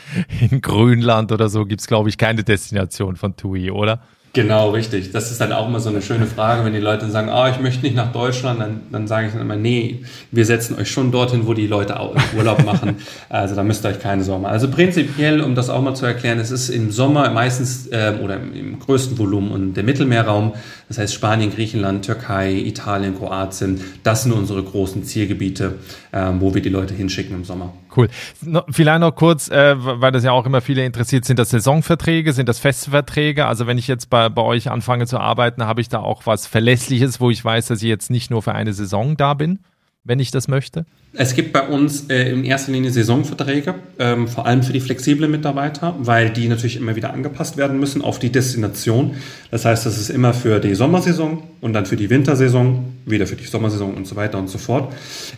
in 0.50 0.62
Grönland 0.62 1.32
oder 1.32 1.48
so, 1.48 1.66
gibt 1.66 1.82
es, 1.82 1.88
glaube 1.88 2.10
ich, 2.10 2.18
keine 2.18 2.44
Destination 2.44 3.16
von 3.16 3.36
TUI, 3.38 3.72
oder? 3.72 4.02
Genau, 4.38 4.70
richtig. 4.70 5.12
Das 5.14 5.32
ist 5.32 5.42
dann 5.42 5.52
auch 5.52 5.68
immer 5.68 5.80
so 5.80 5.90
eine 5.90 6.00
schöne 6.00 6.28
Frage, 6.28 6.64
wenn 6.64 6.72
die 6.72 6.80
Leute 6.80 7.10
sagen, 7.10 7.28
ah, 7.28 7.46
oh, 7.46 7.52
ich 7.52 7.60
möchte 7.60 7.82
nicht 7.82 7.96
nach 7.96 8.12
Deutschland, 8.12 8.62
dann, 8.62 8.82
dann 8.92 9.08
sage 9.08 9.26
ich 9.26 9.34
dann 9.34 9.42
immer, 9.42 9.56
nee, 9.56 10.02
wir 10.30 10.46
setzen 10.46 10.78
euch 10.78 10.92
schon 10.92 11.12
dorthin, 11.12 11.48
wo 11.48 11.56
die 11.56 11.66
Leute 11.66 12.00
auch 12.00 12.16
Urlaub 12.38 12.64
machen. 12.64 12.98
Also 13.30 13.56
da 13.56 13.64
müsst 13.64 13.84
ihr 13.84 13.90
euch 13.90 14.00
keine 14.00 14.24
Sorgen 14.24 14.44
machen. 14.44 14.54
Also 14.54 14.70
prinzipiell, 14.70 15.42
um 15.42 15.56
das 15.56 15.70
auch 15.70 15.82
mal 15.82 15.96
zu 15.96 16.06
erklären, 16.06 16.40
es 16.40 16.52
ist 16.52 16.70
im 16.70 16.92
Sommer 16.92 17.30
meistens 17.32 17.88
äh, 17.88 18.14
oder 18.24 18.36
im, 18.36 18.54
im 18.54 18.80
größten 18.80 19.18
Volumen 19.18 19.52
und 19.52 19.74
der 19.74 19.84
Mittelmeerraum 19.84 20.54
Das 20.88 20.98
heißt 20.98 21.14
Spanien, 21.14 21.52
Griechenland, 21.52 22.06
Türkei, 22.06 22.54
Italien, 22.54 23.18
Kroatien, 23.18 23.82
das 24.04 24.24
sind 24.24 24.32
unsere 24.32 24.64
großen 24.64 25.04
Zielgebiete, 25.04 25.80
äh, 26.12 26.32
wo 26.40 26.54
wir 26.54 26.62
die 26.62 26.70
Leute 26.70 26.94
hinschicken 26.94 27.36
im 27.36 27.44
Sommer. 27.44 27.74
Cool. 27.96 28.08
No, 28.42 28.62
vielleicht 28.70 29.02
noch 29.02 29.16
kurz, 29.16 29.50
äh, 29.50 29.76
weil 29.78 30.12
das 30.12 30.24
ja 30.24 30.32
auch 30.32 30.46
immer 30.46 30.62
viele 30.62 30.86
interessiert, 30.86 31.26
sind 31.26 31.40
das 31.40 31.50
Saisonverträge, 31.50 32.32
sind 32.32 32.48
das 32.48 32.60
Festverträge? 32.60 33.48
Also 33.48 33.68
wenn 33.68 33.78
ich 33.78 33.88
jetzt 33.88 34.10
bei, 34.10 34.30
bei 34.30 34.42
euch 34.42 34.72
anfange 34.72 35.08
zu 35.08 35.20
arbeiten, 35.20 35.66
habe 35.66 35.82
ich 35.82 35.90
da 35.90 36.00
auch 36.00 36.26
was 36.26 36.48
Verlässliches, 36.48 37.20
wo 37.20 37.30
ich 37.32 37.44
weiß, 37.44 37.68
dass 37.68 37.82
ich 37.82 37.90
jetzt 37.90 38.10
nicht 38.10 38.32
nur 38.32 38.42
für 38.42 38.54
eine 38.54 38.72
Saison 38.72 39.18
da 39.18 39.34
bin, 39.34 39.60
wenn 40.08 40.20
ich 40.20 40.32
das 40.32 40.48
möchte? 40.48 40.86
Es 41.14 41.34
gibt 41.34 41.52
bei 41.52 41.68
uns 41.68 42.10
äh, 42.10 42.32
in 42.32 42.44
erster 42.44 42.72
Linie 42.72 42.92
Saisonverträge, 42.92 43.76
ähm, 43.98 44.28
vor 44.28 44.46
allem 44.46 44.62
für 44.62 44.74
die 44.74 44.80
flexiblen 44.80 45.32
Mitarbeiter, 45.32 45.96
weil 46.00 46.30
die 46.30 46.48
natürlich 46.48 46.76
immer 46.76 46.96
wieder 46.96 47.12
angepasst 47.12 47.58
werden 47.58 47.80
müssen 47.80 48.02
auf 48.02 48.20
die 48.20 48.32
Destination. 48.32 49.16
Das 49.50 49.66
heißt, 49.66 49.86
das 49.86 49.98
ist 49.98 50.10
immer 50.10 50.34
für 50.34 50.60
die 50.60 50.76
Sommersaison 50.76 51.44
und 51.62 51.74
dann 51.74 51.86
für 51.86 51.96
die 51.96 52.10
Wintersaison, 52.10 52.94
wieder 53.06 53.26
für 53.26 53.36
die 53.36 53.46
Sommersaison 53.46 53.96
und 53.96 54.06
so 54.06 54.16
weiter 54.16 54.38
und 54.38 54.50
so 54.50 54.58
fort. 54.58 54.94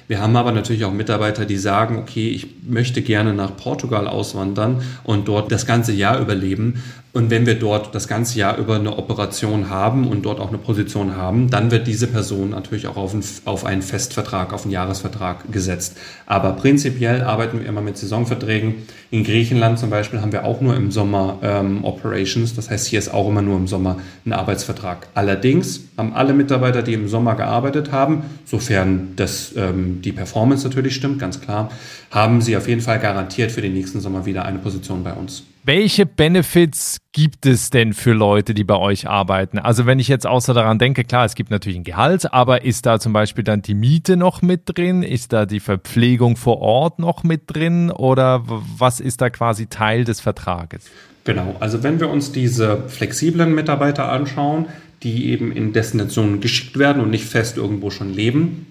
Wir 0.07 0.19
haben 0.19 0.35
aber 0.35 0.51
natürlich 0.51 0.83
auch 0.83 0.91
Mitarbeiter, 0.91 1.45
die 1.45 1.57
sagen, 1.57 1.97
okay, 1.97 2.29
ich 2.29 2.47
möchte 2.67 3.01
gerne 3.01 3.33
nach 3.33 3.55
Portugal 3.55 4.07
auswandern 4.07 4.81
und 5.03 5.27
dort 5.27 5.51
das 5.51 5.65
ganze 5.65 5.93
Jahr 5.93 6.19
überleben. 6.19 6.83
Und 7.11 7.31
wenn 7.31 7.47
wir 7.47 7.55
dort 7.55 7.95
das 7.95 8.07
ganze 8.07 8.37
Jahr 8.37 8.57
über 8.57 8.75
eine 8.75 8.95
Operation 8.95 9.71
haben 9.71 10.07
und 10.07 10.27
dort 10.27 10.39
auch 10.39 10.49
eine 10.49 10.59
Position 10.59 11.17
haben, 11.17 11.49
dann 11.49 11.71
wird 11.71 11.87
diese 11.87 12.05
Person 12.05 12.51
natürlich 12.51 12.85
auch 12.85 12.97
auf 12.97 13.13
einen, 13.13 13.23
auf 13.45 13.65
einen 13.65 13.81
Festvertrag, 13.81 14.53
auf 14.53 14.63
einen 14.63 14.73
Jahresvertrag 14.73 15.51
gesetzt. 15.51 15.97
Aber 16.27 16.51
prinzipiell 16.51 17.23
arbeiten 17.23 17.61
wir 17.61 17.67
immer 17.67 17.81
mit 17.81 17.97
Saisonverträgen. 17.97 18.75
In 19.09 19.23
Griechenland 19.23 19.79
zum 19.79 19.89
Beispiel 19.89 20.21
haben 20.21 20.31
wir 20.31 20.45
auch 20.45 20.61
nur 20.61 20.75
im 20.75 20.91
Sommer 20.91 21.39
ähm, 21.41 21.83
Operations. 21.83 22.55
Das 22.55 22.69
heißt, 22.69 22.85
hier 22.85 22.99
ist 22.99 23.11
auch 23.11 23.27
immer 23.27 23.41
nur 23.41 23.57
im 23.57 23.65
Sommer 23.65 23.97
ein 24.23 24.33
Arbeitsvertrag. 24.33 25.07
Allerdings 25.15 25.81
haben 25.97 26.13
alle 26.13 26.33
Mitarbeiter, 26.33 26.83
die 26.83 26.93
im 26.93 27.07
Sommer 27.07 27.33
gearbeitet 27.33 27.91
haben, 27.91 28.21
sofern 28.45 29.13
das, 29.15 29.53
ähm, 29.57 30.03
die 30.03 30.11
Performance 30.11 30.63
natürlich 30.63 30.93
stimmt, 30.93 31.17
ganz 31.17 31.41
klar, 31.41 31.71
haben 32.11 32.41
sie 32.41 32.55
auf 32.55 32.67
jeden 32.67 32.81
Fall 32.81 32.99
garantiert 32.99 33.51
für 33.51 33.61
den 33.61 33.73
nächsten 33.73 33.99
Sommer 33.99 34.27
wieder 34.27 34.45
eine 34.45 34.59
Position 34.59 35.03
bei 35.03 35.13
uns. 35.13 35.43
Welche 35.71 36.07
Benefits 36.07 36.97
gibt 37.11 37.45
es 37.45 37.69
denn 37.69 37.93
für 37.93 38.13
Leute, 38.13 38.55
die 38.55 38.63
bei 38.63 38.75
euch 38.75 39.07
arbeiten? 39.07 39.59
Also 39.59 39.85
wenn 39.85 39.99
ich 39.99 40.07
jetzt 40.07 40.25
außer 40.25 40.55
daran 40.55 40.79
denke, 40.79 41.03
klar, 41.03 41.25
es 41.25 41.35
gibt 41.35 41.51
natürlich 41.51 41.77
ein 41.77 41.83
Gehalt, 41.83 42.33
aber 42.33 42.63
ist 42.63 42.87
da 42.87 42.99
zum 42.99 43.13
Beispiel 43.13 43.43
dann 43.43 43.61
die 43.61 43.75
Miete 43.75 44.17
noch 44.17 44.41
mit 44.41 44.63
drin? 44.65 45.03
Ist 45.03 45.31
da 45.31 45.45
die 45.45 45.59
Verpflegung 45.59 46.37
vor 46.37 46.59
Ort 46.61 46.97
noch 46.97 47.23
mit 47.23 47.43
drin? 47.45 47.91
Oder 47.91 48.45
was 48.79 48.99
ist 48.99 49.21
da 49.21 49.29
quasi 49.29 49.67
Teil 49.67 50.05
des 50.05 50.21
Vertrages? 50.21 50.85
Genau, 51.23 51.55
also 51.59 51.83
wenn 51.83 51.99
wir 51.99 52.09
uns 52.09 52.31
diese 52.31 52.85
flexiblen 52.87 53.53
Mitarbeiter 53.53 54.11
anschauen, 54.11 54.65
die 55.03 55.29
eben 55.29 55.51
in 55.51 55.71
Destinationen 55.71 56.41
geschickt 56.41 56.79
werden 56.79 56.99
und 56.99 57.11
nicht 57.11 57.25
fest 57.25 57.57
irgendwo 57.57 57.91
schon 57.91 58.11
leben, 58.11 58.68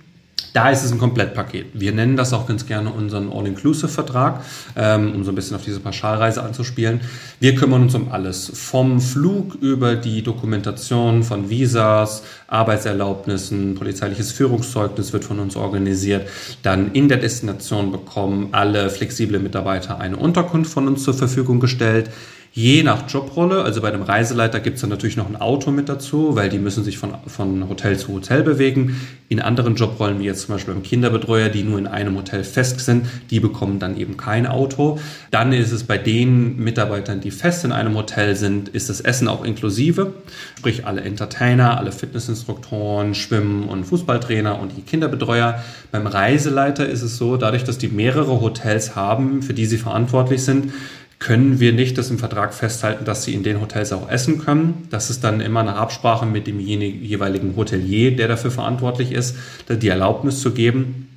da 0.53 0.70
ist 0.70 0.85
es 0.85 0.92
ein 0.92 0.98
Komplettpaket. 0.98 1.66
Wir 1.74 1.92
nennen 1.92 2.16
das 2.16 2.33
auch 2.33 2.46
ganz 2.46 2.66
gerne 2.66 2.90
unseren 2.90 3.31
All-Inclusive-Vertrag, 3.31 4.42
ähm, 4.77 5.14
um 5.14 5.24
so 5.24 5.31
ein 5.31 5.35
bisschen 5.35 5.57
auf 5.57 5.64
diese 5.64 5.81
Pauschalreise 5.81 6.42
anzuspielen. 6.42 7.01
Wir 7.38 7.55
kümmern 7.55 7.83
uns 7.83 7.94
um 7.94 8.11
alles. 8.11 8.51
Vom 8.55 9.01
Flug 9.01 9.55
über 9.57 9.94
die 9.94 10.22
Dokumentation 10.22 11.22
von 11.22 11.51
Visas, 11.51 12.22
Arbeitserlaubnissen, 12.49 13.75
polizeiliches 13.75 14.33
Führungszeugnis 14.33 15.13
wird 15.13 15.25
von 15.25 15.39
uns 15.39 15.55
organisiert. 15.55 16.29
Dann 16.63 16.93
in 16.93 17.09
der 17.09 17.19
Destination 17.19 17.93
bekommen 17.93 18.49
alle 18.53 18.91
flexible 18.91 19.39
Mitarbeiter 19.39 20.01
eine 20.01 20.17
Unterkunft 20.17 20.73
von 20.73 20.89
uns 20.89 21.05
zur 21.05 21.15
Verfügung 21.15 21.61
gestellt. 21.61 22.11
Je 22.53 22.83
nach 22.83 23.09
Jobrolle, 23.09 23.63
also 23.63 23.83
bei 23.83 23.91
dem 23.91 24.03
Reiseleiter 24.03 24.59
gibt 24.59 24.77
es 24.77 24.81
dann 24.81 24.91
natürlich 24.91 25.17
noch 25.17 25.29
ein 25.29 25.37
Auto 25.37 25.71
mit 25.71 25.89
dazu, 25.89 26.35
weil 26.35 26.49
die 26.49 26.59
müssen 26.59 26.83
sich 26.83 26.99
von, 26.99 27.15
von 27.27 27.69
Hotel 27.69 27.99
zu 27.99 28.15
Hotel 28.15 28.43
bewegen. 28.43 29.01
In 29.29 29.41
anderen 29.41 29.77
Jobrollen, 29.77 30.19
wie 30.19 30.25
jetzt 30.25 30.47
zum 30.47 30.55
Beispiel 30.55 30.75
beim 30.75 30.83
Kinderbetreuer, 30.83 31.51
die 31.51 31.63
nur 31.63 31.79
in 31.79 31.87
einem 31.87 32.17
Hotel 32.17 32.43
fest 32.45 32.81
sind, 32.81 33.07
die 33.31 33.39
bekommen 33.39 33.79
dann 33.79 33.97
eben 33.97 34.17
kein 34.17 34.47
Auto. 34.47 34.99
Dann 35.31 35.53
ist 35.53 35.71
es 35.71 35.85
bei 35.85 35.99
den 35.99 36.57
Mitarbeitern, 36.57 37.21
die 37.21 37.31
fest 37.31 37.65
in 37.65 37.73
einem 37.73 37.95
Hotel 37.95 38.35
sind, 38.35 38.71
ist 38.71 38.89
das 38.89 39.03
Essen 39.03 39.29
auch 39.29 39.45
inklusive. 39.45 40.15
Sprich 40.59 40.87
alle 40.87 41.03
Entertainer, 41.03 41.79
alle 41.79 41.93
Fitnessinstruktoren, 42.38 43.14
Schwimmen- 43.14 43.68
und 43.68 43.85
Fußballtrainer 43.85 44.59
und 44.59 44.77
die 44.77 44.83
Kinderbetreuer. 44.83 45.62
Beim 45.90 46.07
Reiseleiter 46.07 46.88
ist 46.88 47.03
es 47.03 47.16
so, 47.16 47.37
dadurch, 47.37 47.64
dass 47.64 47.79
die 47.79 47.88
mehrere 47.88 48.40
Hotels 48.40 48.96
haben, 48.96 49.42
für 49.42 49.55
die 49.55 49.66
sie 49.66 49.79
verantwortlich 49.79 50.42
sind, 50.42 50.72
können 51.18 51.59
wir 51.59 51.72
nicht 51.72 51.98
das 51.98 52.11
im 52.11 52.18
Vertrag 52.18 52.55
festhalten, 52.55 53.05
dass 53.05 53.24
sie 53.24 53.35
in 53.35 53.42
den 53.42 53.61
Hotels 53.61 53.92
auch 53.92 54.09
essen 54.09 54.38
können. 54.38 54.87
Das 54.90 55.11
ist 55.11 55.24
dann 55.24 55.40
immer 55.40 55.61
eine 55.61 55.74
Absprache 55.74 56.27
mit 56.27 56.46
dem 56.46 56.61
jeweiligen 56.61 57.57
Hotelier, 57.57 58.14
der 58.14 58.29
dafür 58.29 58.53
verantwortlich 58.53 59.11
ist, 59.11 59.37
die 59.68 59.88
Erlaubnis 59.88 60.40
zu 60.40 60.53
geben. 60.53 61.08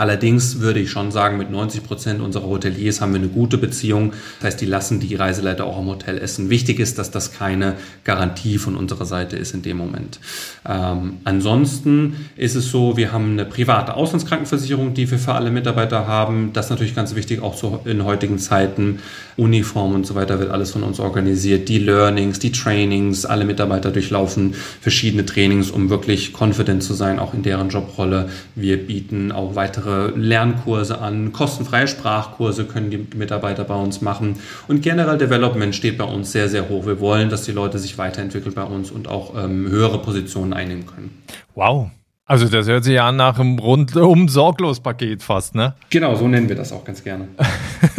Allerdings 0.00 0.60
würde 0.60 0.80
ich 0.80 0.90
schon 0.90 1.10
sagen, 1.12 1.36
mit 1.36 1.50
90 1.50 1.84
Prozent 1.84 2.22
unserer 2.22 2.46
Hoteliers 2.46 3.02
haben 3.02 3.12
wir 3.12 3.20
eine 3.20 3.28
gute 3.28 3.58
Beziehung. 3.58 4.14
Das 4.38 4.46
heißt, 4.46 4.60
die 4.62 4.64
lassen 4.64 4.98
die 4.98 5.14
Reiseleiter 5.14 5.66
auch 5.66 5.78
im 5.78 5.88
Hotel 5.88 6.16
essen. 6.16 6.48
Wichtig 6.48 6.80
ist, 6.80 6.98
dass 6.98 7.10
das 7.10 7.34
keine 7.34 7.74
Garantie 8.04 8.56
von 8.56 8.76
unserer 8.76 9.04
Seite 9.04 9.36
ist 9.36 9.52
in 9.52 9.60
dem 9.60 9.76
Moment. 9.76 10.18
Ähm, 10.66 11.18
ansonsten 11.24 12.16
ist 12.36 12.54
es 12.54 12.70
so, 12.70 12.96
wir 12.96 13.12
haben 13.12 13.32
eine 13.32 13.44
private 13.44 13.92
Auslandskrankenversicherung, 13.92 14.94
die 14.94 15.10
wir 15.10 15.18
für 15.18 15.34
alle 15.34 15.50
Mitarbeiter 15.50 16.06
haben. 16.06 16.54
Das 16.54 16.66
ist 16.66 16.70
natürlich 16.70 16.94
ganz 16.94 17.14
wichtig, 17.14 17.42
auch 17.42 17.54
so 17.54 17.80
in 17.84 18.02
heutigen 18.02 18.38
Zeiten. 18.38 19.00
Uniform 19.36 19.94
und 19.94 20.06
so 20.06 20.14
weiter 20.14 20.38
wird 20.38 20.50
alles 20.50 20.70
von 20.70 20.82
uns 20.82 21.00
organisiert. 21.00 21.68
Die 21.68 21.78
Learnings, 21.78 22.38
die 22.38 22.52
Trainings, 22.52 23.24
alle 23.24 23.44
Mitarbeiter 23.44 23.90
durchlaufen 23.90 24.54
verschiedene 24.80 25.24
Trainings, 25.24 25.70
um 25.70 25.88
wirklich 25.88 26.32
confident 26.38 26.82
zu 26.82 26.94
sein, 26.94 27.18
auch 27.18 27.32
in 27.32 27.42
deren 27.42 27.70
Jobrolle. 27.70 28.28
Wir 28.54 28.76
bieten 28.76 29.32
auch 29.32 29.54
weitere 29.54 29.89
weitere 29.90 30.18
Lernkurse 30.18 31.00
an, 31.00 31.32
kostenfreie 31.32 31.88
Sprachkurse 31.88 32.64
können 32.64 32.90
die 32.90 33.06
Mitarbeiter 33.16 33.64
bei 33.64 33.74
uns 33.74 34.00
machen 34.00 34.38
und 34.68 34.82
generell 34.82 35.18
Development 35.18 35.74
steht 35.74 35.98
bei 35.98 36.04
uns 36.04 36.32
sehr, 36.32 36.48
sehr 36.48 36.68
hoch. 36.68 36.86
Wir 36.86 37.00
wollen, 37.00 37.28
dass 37.28 37.44
die 37.44 37.52
Leute 37.52 37.78
sich 37.78 37.98
weiterentwickeln 37.98 38.54
bei 38.54 38.64
uns 38.64 38.90
und 38.90 39.08
auch 39.08 39.34
ähm, 39.36 39.68
höhere 39.68 39.98
Positionen 39.98 40.52
einnehmen 40.52 40.86
können. 40.86 41.22
Wow. 41.54 41.90
Also 42.24 42.46
das 42.46 42.68
hört 42.68 42.84
sich 42.84 42.94
ja 42.94 43.08
an 43.08 43.16
nach 43.16 43.40
einem 43.40 43.58
rundum 43.58 44.28
sorglos 44.28 44.78
Paket 44.78 45.20
fast, 45.20 45.56
ne? 45.56 45.74
Genau, 45.90 46.14
so 46.14 46.28
nennen 46.28 46.48
wir 46.48 46.54
das 46.54 46.72
auch 46.72 46.84
ganz 46.84 47.02
gerne. 47.02 47.26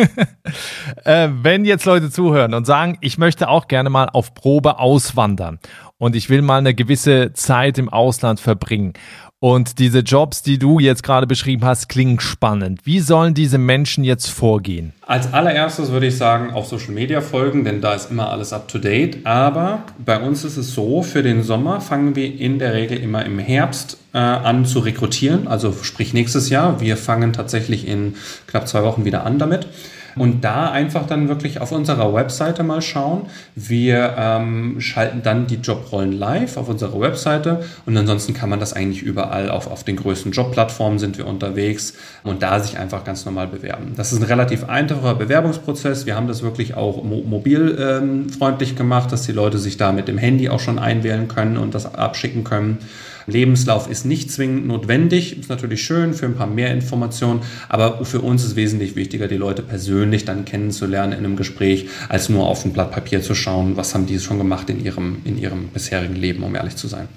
äh, 1.03 1.27
wenn 1.41 1.65
jetzt 1.65 1.83
Leute 1.83 2.09
zuhören 2.09 2.53
und 2.53 2.65
sagen, 2.65 2.97
ich 3.01 3.17
möchte 3.17 3.49
auch 3.49 3.67
gerne 3.67 3.89
mal 3.89 4.07
auf 4.07 4.33
Probe 4.33 4.79
auswandern 4.79 5.59
und 5.97 6.15
ich 6.15 6.29
will 6.29 6.41
mal 6.41 6.59
eine 6.59 6.73
gewisse 6.73 7.33
Zeit 7.33 7.77
im 7.77 7.89
Ausland 7.89 8.39
verbringen 8.39 8.93
und 9.41 9.79
diese 9.79 9.99
Jobs, 9.99 10.43
die 10.43 10.59
du 10.59 10.77
jetzt 10.77 11.01
gerade 11.01 11.25
beschrieben 11.25 11.65
hast, 11.65 11.89
klingen 11.89 12.19
spannend. 12.19 12.81
Wie 12.83 12.99
sollen 12.99 13.33
diese 13.33 13.57
Menschen 13.57 14.03
jetzt 14.03 14.27
vorgehen? 14.27 14.93
Als 15.01 15.33
allererstes 15.33 15.91
würde 15.91 16.05
ich 16.05 16.15
sagen, 16.15 16.51
auf 16.51 16.67
Social 16.67 16.91
Media 16.91 17.21
folgen, 17.21 17.65
denn 17.65 17.81
da 17.81 17.95
ist 17.95 18.11
immer 18.11 18.29
alles 18.29 18.53
up 18.53 18.67
to 18.67 18.77
date. 18.77 19.25
Aber 19.25 19.81
bei 19.97 20.21
uns 20.21 20.43
ist 20.43 20.57
es 20.57 20.75
so, 20.75 21.01
für 21.01 21.23
den 21.23 21.41
Sommer 21.41 21.81
fangen 21.81 22.15
wir 22.15 22.39
in 22.39 22.59
der 22.59 22.75
Regel 22.75 22.99
immer 22.99 23.25
im 23.25 23.39
Herbst 23.39 23.97
äh, 24.13 24.19
an 24.19 24.65
zu 24.65 24.77
rekrutieren, 24.77 25.47
also 25.47 25.73
sprich 25.81 26.13
nächstes 26.13 26.49
Jahr. 26.49 26.79
Wir 26.79 26.95
fangen 26.95 27.33
tatsächlich 27.33 27.87
in 27.87 28.13
knapp 28.45 28.67
zwei 28.67 28.83
Wochen 28.83 29.05
wieder 29.05 29.25
an 29.25 29.39
damit. 29.39 29.67
Und 30.15 30.43
da 30.43 30.71
einfach 30.71 31.07
dann 31.07 31.27
wirklich 31.27 31.61
auf 31.61 31.71
unserer 31.71 32.13
Webseite 32.13 32.63
mal 32.63 32.81
schauen. 32.81 33.27
Wir 33.55 34.15
ähm, 34.17 34.81
schalten 34.81 35.21
dann 35.23 35.47
die 35.47 35.55
Jobrollen 35.55 36.11
live 36.11 36.57
auf 36.57 36.69
unserer 36.69 36.99
Webseite 36.99 37.63
und 37.85 37.95
ansonsten 37.97 38.33
kann 38.33 38.49
man 38.49 38.59
das 38.59 38.73
eigentlich 38.73 39.01
überall 39.01 39.49
auf, 39.49 39.67
auf 39.67 39.83
den 39.83 39.95
größten 39.95 40.31
Jobplattformen 40.31 40.99
sind 40.99 41.17
wir 41.17 41.27
unterwegs 41.27 41.93
und 42.23 42.43
da 42.43 42.59
sich 42.59 42.77
einfach 42.77 43.03
ganz 43.03 43.25
normal 43.25 43.47
bewerben. 43.47 43.93
Das 43.95 44.11
ist 44.11 44.19
ein 44.19 44.25
relativ 44.25 44.67
einfacher 44.67 45.15
Bewerbungsprozess. 45.15 46.05
Wir 46.05 46.15
haben 46.15 46.27
das 46.27 46.41
wirklich 46.41 46.75
auch 46.75 47.03
mo 47.03 47.21
mobilfreundlich 47.25 48.71
ähm, 48.71 48.75
gemacht, 48.75 49.11
dass 49.11 49.23
die 49.23 49.31
Leute 49.31 49.57
sich 49.57 49.77
da 49.77 49.91
mit 49.91 50.07
dem 50.07 50.17
Handy 50.17 50.49
auch 50.49 50.59
schon 50.59 50.79
einwählen 50.79 51.27
können 51.27 51.57
und 51.57 51.73
das 51.75 51.93
abschicken 51.95 52.43
können. 52.43 52.79
Lebenslauf 53.27 53.89
ist 53.89 54.05
nicht 54.05 54.31
zwingend 54.31 54.67
notwendig, 54.67 55.39
ist 55.39 55.49
natürlich 55.49 55.83
schön 55.83 56.13
für 56.13 56.25
ein 56.25 56.35
paar 56.35 56.47
mehr 56.47 56.73
Informationen, 56.73 57.41
aber 57.69 58.05
für 58.05 58.21
uns 58.21 58.43
ist 58.43 58.55
wesentlich 58.55 58.95
wichtiger, 58.95 59.27
die 59.27 59.37
Leute 59.37 59.61
persönlich 59.61 60.25
dann 60.25 60.45
kennenzulernen 60.45 61.13
in 61.13 61.19
einem 61.19 61.35
Gespräch, 61.35 61.87
als 62.09 62.29
nur 62.29 62.47
auf 62.47 62.65
ein 62.65 62.73
Blatt 62.73 62.91
Papier 62.91 63.21
zu 63.21 63.35
schauen, 63.35 63.77
was 63.77 63.93
haben 63.93 64.05
die 64.05 64.19
schon 64.19 64.37
gemacht 64.37 64.69
in 64.69 64.83
ihrem, 64.83 65.17
in 65.25 65.37
ihrem 65.37 65.67
bisherigen 65.69 66.15
Leben, 66.15 66.43
um 66.43 66.55
ehrlich 66.55 66.75
zu 66.75 66.87
sein. 66.87 67.07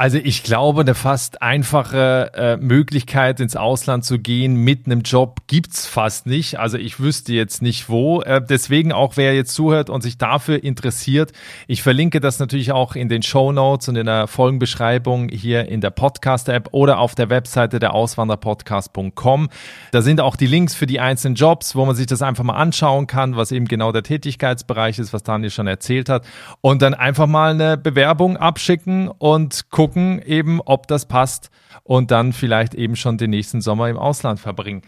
Also 0.00 0.16
ich 0.16 0.44
glaube, 0.44 0.80
eine 0.80 0.94
fast 0.94 1.42
einfache 1.42 2.30
äh, 2.34 2.56
Möglichkeit 2.56 3.38
ins 3.38 3.54
Ausland 3.54 4.02
zu 4.02 4.18
gehen 4.18 4.54
mit 4.54 4.86
einem 4.86 5.02
Job 5.02 5.40
gibt's 5.46 5.86
fast 5.86 6.24
nicht. 6.24 6.58
Also 6.58 6.78
ich 6.78 7.00
wüsste 7.00 7.34
jetzt 7.34 7.60
nicht 7.60 7.90
wo. 7.90 8.22
Äh, 8.22 8.40
deswegen 8.40 8.92
auch 8.92 9.18
wer 9.18 9.34
jetzt 9.34 9.52
zuhört 9.52 9.90
und 9.90 10.00
sich 10.00 10.16
dafür 10.16 10.64
interessiert, 10.64 11.32
ich 11.66 11.82
verlinke 11.82 12.20
das 12.20 12.38
natürlich 12.38 12.72
auch 12.72 12.96
in 12.96 13.10
den 13.10 13.22
Show 13.22 13.52
Notes 13.52 13.90
und 13.90 13.96
in 13.96 14.06
der 14.06 14.26
Folgenbeschreibung 14.26 15.28
hier 15.28 15.68
in 15.68 15.82
der 15.82 15.90
Podcast-App 15.90 16.70
oder 16.72 16.98
auf 16.98 17.14
der 17.14 17.28
Webseite 17.28 17.78
der 17.78 17.92
Auswanderpodcast.com. 17.92 19.50
Da 19.92 20.00
sind 20.00 20.22
auch 20.22 20.36
die 20.36 20.46
Links 20.46 20.74
für 20.74 20.86
die 20.86 21.00
einzelnen 21.00 21.34
Jobs, 21.34 21.76
wo 21.76 21.84
man 21.84 21.94
sich 21.94 22.06
das 22.06 22.22
einfach 22.22 22.44
mal 22.44 22.54
anschauen 22.56 23.06
kann, 23.06 23.36
was 23.36 23.52
eben 23.52 23.66
genau 23.66 23.92
der 23.92 24.04
Tätigkeitsbereich 24.04 24.98
ist, 24.98 25.12
was 25.12 25.24
Daniel 25.24 25.50
schon 25.50 25.66
erzählt 25.66 26.08
hat. 26.08 26.24
Und 26.62 26.80
dann 26.80 26.94
einfach 26.94 27.26
mal 27.26 27.50
eine 27.50 27.76
Bewerbung 27.76 28.38
abschicken 28.38 29.08
und 29.08 29.68
gucken, 29.68 29.89
gucken 29.90 30.22
eben, 30.22 30.60
ob 30.60 30.86
das 30.86 31.06
passt 31.06 31.50
und 31.82 32.10
dann 32.10 32.32
vielleicht 32.32 32.74
eben 32.74 32.94
schon 32.94 33.18
den 33.18 33.30
nächsten 33.30 33.60
Sommer 33.60 33.88
im 33.88 33.98
Ausland 33.98 34.38
verbringen. 34.38 34.82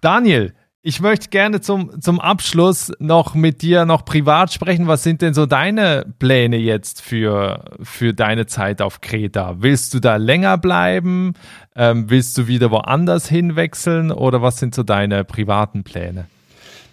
Daniel, 0.00 0.54
ich 0.80 1.00
möchte 1.00 1.30
gerne 1.30 1.60
zum, 1.60 2.00
zum 2.00 2.20
Abschluss 2.20 2.92
noch 2.98 3.34
mit 3.34 3.62
dir 3.62 3.84
noch 3.86 4.04
privat 4.04 4.52
sprechen. 4.52 4.86
Was 4.86 5.02
sind 5.02 5.22
denn 5.22 5.34
so 5.34 5.46
deine 5.46 6.04
Pläne 6.18 6.58
jetzt 6.58 7.00
für, 7.00 7.64
für 7.82 8.12
deine 8.12 8.46
Zeit 8.46 8.82
auf 8.82 9.00
Kreta? 9.00 9.56
Willst 9.58 9.94
du 9.94 9.98
da 9.98 10.16
länger 10.16 10.58
bleiben? 10.58 11.32
Ähm, 11.74 12.10
willst 12.10 12.36
du 12.36 12.46
wieder 12.46 12.70
woanders 12.70 13.28
hinwechseln? 13.28 14.12
Oder 14.12 14.42
was 14.42 14.58
sind 14.58 14.74
so 14.74 14.82
deine 14.82 15.24
privaten 15.24 15.84
Pläne? 15.84 16.26